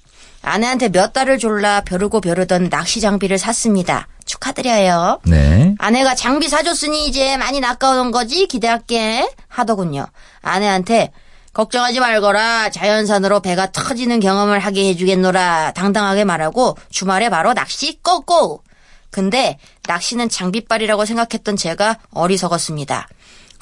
[0.42, 4.06] 아내한테 몇 달을 졸라 벼르고 벼르던 낚시 장비를 샀습니다.
[4.24, 5.20] 축하드려요.
[5.24, 5.74] 네.
[5.78, 10.06] 아내가 장비 사줬으니 이제 많이 낚아오는 거지 기대할게 하더군요.
[10.42, 11.12] 아내한테
[11.52, 18.62] 걱정하지 말거라 자연산으로 배가 터지는 경험을 하게 해주겠노라 당당하게 말하고 주말에 바로 낚시 고고.
[19.10, 23.08] 근데 낚시는 장비빨이라고 생각했던 제가 어리석었습니다.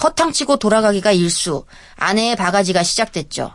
[0.02, 1.64] 허탕치고 돌아가기가 일수
[1.96, 3.52] 아내의 바가지가 시작됐죠.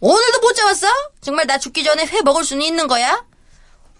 [0.00, 0.86] 오늘도 못 잡았어?
[1.20, 3.24] 정말 나 죽기 전에 회 먹을 수는 있는 거야?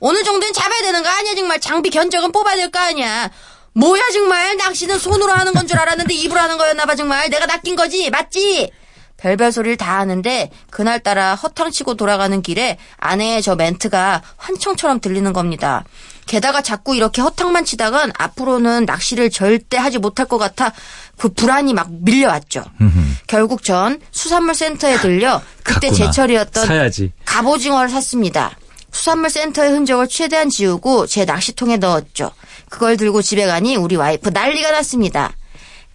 [0.00, 1.34] 오늘 정도는 잡아야 되는 거 아니야?
[1.34, 3.30] 정말 장비 견적은 뽑아야 될 거 아니야?
[3.72, 4.56] 뭐야 정말?
[4.56, 7.28] 낚시는 손으로 하는 건 줄 알았는데 입으로 하는 거였나 봐 정말.
[7.30, 8.70] 내가 낚인 거지 맞지
[9.18, 15.84] 별별 소리를 다 하는데 그날따라 허탕치고 돌아가는 길에 아내의 저 멘트가 환청처럼 들리는 겁니다
[16.26, 20.72] 게다가 자꾸 이렇게 허탕만 치다간 앞으로는 낚시를 절대 하지 못할 것 같아
[21.16, 22.64] 그 불안이 막 밀려왔죠
[23.26, 26.10] 결국 전 수산물 센터에 들려 그때 갔구나.
[26.10, 27.12] 제철이었던 사야지.
[27.24, 28.56] 갑오징어를 샀습니다.
[28.90, 32.30] 수산물 센터의 흔적을 최대한 지우고 제 낚시통에 넣었죠.
[32.70, 35.32] 그걸 들고 집에 가니 우리 와이프 난리가 났습니다.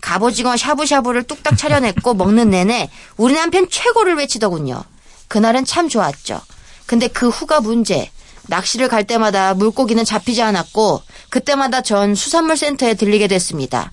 [0.03, 4.83] 갑오징어 샤브샤브를 뚝딱 차려냈고 먹는 내내 우리 남편 최고를 외치더군요.
[5.29, 6.41] 그날은 참 좋았죠.
[6.85, 8.11] 근데 그 후가 문제.
[8.47, 13.89] 낚시를 갈 때마다 물고기는 잡히지 않았고 그때마다 전 수산물 센터에 들리게 됐습니다.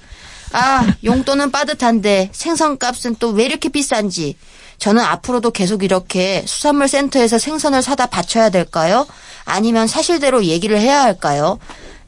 [0.52, 4.36] 아, 용돈은 빠듯한데 생선값은 또 왜 이렇게 비싼지.
[4.78, 9.06] 저는 앞으로도 계속 이렇게 수산물 센터에서 생선을 사다 바쳐야 될까요?
[9.44, 11.60] 아니면 사실대로 얘기를 해야 할까요?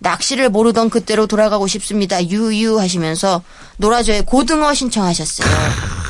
[0.02, 2.22] 낚시를 모르던 그때로 돌아가고 싶습니다.
[2.26, 3.42] 유유 하시면서
[3.78, 5.48] 노라조의 고등어 신청하셨어요.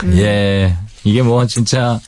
[0.05, 0.19] 음.
[0.19, 0.77] 예.
[1.05, 2.01] 이게 뭐 진짜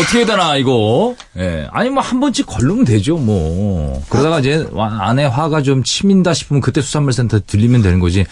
[0.00, 1.14] 어떻게 해야 되나 이거.
[1.38, 1.66] 예.
[1.72, 4.02] 아니 뭐 한 번씩 걸르면 되죠 뭐.
[4.10, 8.26] 그러다가 이제 와- 안에 화가 좀 치민다 싶으면 그때 수산물센터 들리면 되는 거지.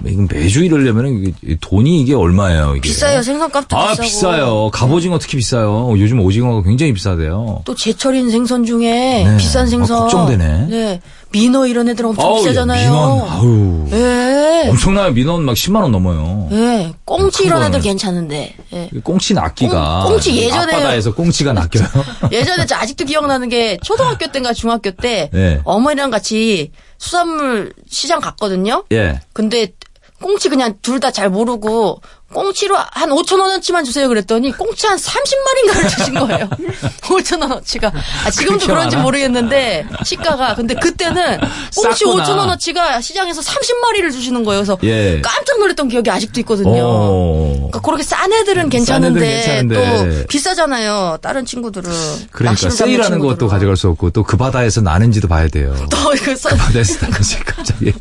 [0.00, 2.82] 뭐 이건 매주 이러려면 돈이 이게 얼마예요 이게.
[2.82, 3.22] 비싸요.
[3.22, 4.02] 생선값도 아 비싸고.
[4.02, 4.70] 비싸요.
[4.72, 5.94] 갑오징어 특히 비싸요.
[5.98, 7.62] 요즘 오징어가 굉장히 비싸대요.
[7.64, 9.36] 또 제철인 생선 중에 네.
[9.36, 9.96] 비싼 생선.
[9.96, 10.66] 아, 걱정되네.
[10.68, 11.00] 네.
[11.32, 12.90] 민어 이런 애들 엄청 아우, 야, 비싸잖아요.
[12.90, 13.88] 민원, 아우.
[13.92, 14.68] 예.
[14.68, 15.12] 엄청나요.
[15.12, 16.48] 민원 막 10만 원 넘어요.
[16.50, 16.92] 예.
[17.04, 17.80] 꽁치 이런 큰 애들.
[17.80, 18.56] 괜찮은데.
[18.72, 18.90] 예.
[19.04, 21.86] 꽁치 낚기가 꽁- 꽁치 예전에- 앞바다에서 꽁치가 낚여요.
[22.32, 25.60] 예전에 저 아직도 기억나는 게 초등학교 때인가 중학교 때 네.
[25.64, 28.84] 어머니랑 같이 수산물 시장 갔거든요.
[28.92, 29.20] 예.
[29.32, 29.72] 근데
[30.20, 32.02] 꽁치 그냥 둘 다 잘 모르고
[32.32, 36.48] 꽁치로 한 5천 원어치만 주세요 그랬더니 꽁치 한 30마리인가를 주신 거예요.
[37.02, 37.92] 5천 원어치가.
[38.24, 39.04] 아, 지금도 그런지 많아?
[39.04, 41.40] 모르겠는데 시가가 근데 그때는
[41.74, 42.24] 꽁치 쌌구나.
[42.24, 44.60] 5천 원어치가 시장에서 30마리를 주시는 거예요.
[44.60, 45.20] 그래서 예.
[45.22, 46.82] 깜짝 놀랐던 기억이 아직도 있거든요.
[46.84, 47.52] 어.
[47.56, 50.20] 그러니까 그렇게 싼 애들은 싼 괜찮은데, 애들은 괜찮은데.
[50.22, 51.18] 또 비싸잖아요.
[51.20, 51.90] 다른 친구들은
[52.30, 53.48] 그러니까 세일하는 것도.
[53.48, 55.74] 가져갈 수 없고 또 그 바다에서 나는지도 봐야 돼요.
[55.90, 57.92] 또 그, 서, 바다에서 나는지 갑자기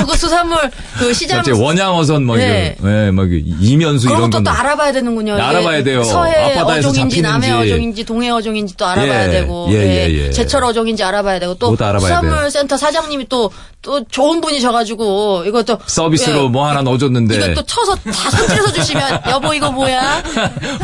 [0.00, 0.58] 또 그 수산물
[0.98, 2.76] 그 시장 원양어선 막 네.
[2.80, 3.44] 이런 예, 막이
[3.76, 5.36] 면수 그런 이런 것도 또건 알아봐야 되는군요.
[5.36, 6.02] 네, 알아봐야 돼요.
[6.04, 7.50] 서해 어종인지 남해.
[7.52, 10.30] 어종인지 동해 어종인지 또 알아봐야 예, 되고 예, 예, 예.
[10.30, 11.98] 제철 어종인지 알아봐야 되고 또 돼요.
[11.98, 13.50] 수산물 센터 사장님이 또
[13.86, 16.48] 또 좋은 분이셔가지고 이것도 서비스로 예.
[16.48, 20.22] 뭐 하나 넣어줬는데 이것도 쳐서 다 손질해서 주시면 여보 이거 뭐야?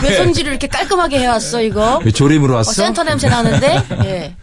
[0.05, 2.01] 왜 손질을 이렇게 깔끔하게 해왔어 이거?
[2.05, 2.71] 왜 조림으로 어, 왔어?
[2.71, 4.37] 센터 냄새 나는데 예.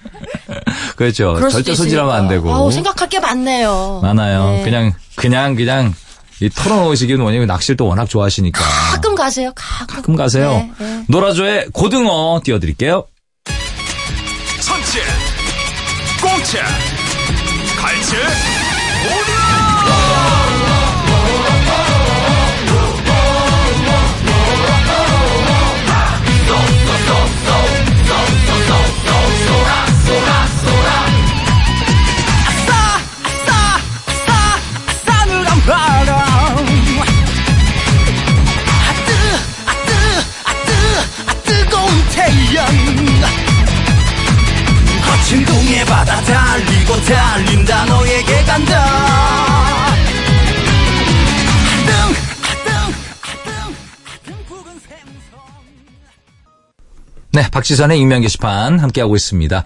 [0.97, 1.39] 그렇죠.
[1.49, 2.27] 절대 손질하면 안.
[2.27, 4.01] 되고 아우 생각할 게 많네요.
[4.03, 4.51] 많아요.
[4.51, 4.63] 네.
[4.63, 5.93] 그냥 그냥 그냥
[6.41, 8.61] 이 털어놓으시기는 뭐냐면 낚시를 또 워낙 좋아하시니까
[8.91, 9.51] 가끔 가세요.
[9.55, 9.95] 가끔.
[9.95, 10.51] 가끔 가세요.
[10.51, 11.03] 네, 네.
[11.07, 13.05] 노라조의 고등어 띄워드릴게요.
[14.61, 14.99] 선치
[16.21, 16.57] 꽁치
[45.45, 49.89] 동해 바다 달리고 달린다 너에게 간다
[57.31, 59.63] 네, 박지선의 익명 게시판 함께하고 있습니다.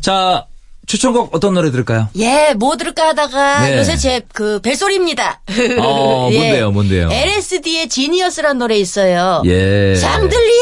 [0.00, 0.46] 자,
[0.86, 2.08] 추천곡 어떤 노래 들을까요?
[2.16, 3.78] 예, 뭐 들을까 하다가 네.
[3.78, 5.42] 요새 제 그 벨소리입니다.
[5.78, 7.10] 어, 뭔데요, 뭔데요?
[7.12, 9.42] LSD의 지니어스란 노래 있어요.
[9.44, 9.94] 예.
[9.94, 10.52] 샹들리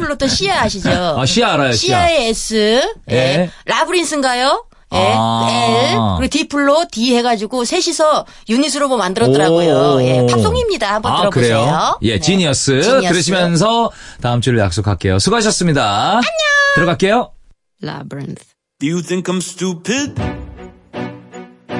[0.00, 0.90] 불렀던 시아 아시죠?
[1.18, 2.06] 아, 시아 알아요, 시아.
[2.08, 2.82] 시아의 S.
[3.10, 3.14] 예.
[3.16, 3.50] 예.
[3.66, 4.64] 라브린스인가요?
[4.92, 5.12] 예.
[5.16, 5.46] 아.
[5.92, 5.98] L.
[6.18, 9.94] 그리고 디플로 D 해가지고 셋이서 유닛으로 뭐 만들었더라고요.
[9.96, 10.02] 오.
[10.02, 10.26] 예.
[10.26, 10.94] 팝송입니다.
[10.94, 11.60] 한번 아, 들어보세요.
[11.60, 11.98] 그래요?
[12.02, 12.20] 예, 네.
[12.20, 12.82] 지니어스.
[12.82, 13.08] 지니어스.
[13.08, 15.18] 들으시면서 다음 주를 약속할게요.
[15.20, 16.08] 수고하셨습니다.
[16.16, 16.24] 안녕.
[16.74, 17.30] 들어갈게요.
[17.82, 18.44] Labyrinth.
[18.80, 20.14] Do you think I'm stupid?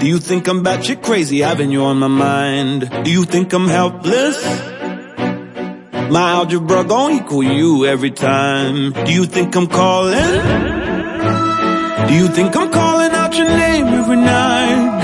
[0.00, 2.88] Do you think I'm batshit crazy having you on my mind?
[3.04, 4.38] Do you think I'm helpless?
[6.10, 8.92] My algebra gon' equal you every time.
[9.04, 10.14] Do you think I'm calling?
[12.08, 14.99] Do you think I'm calling out your name every night?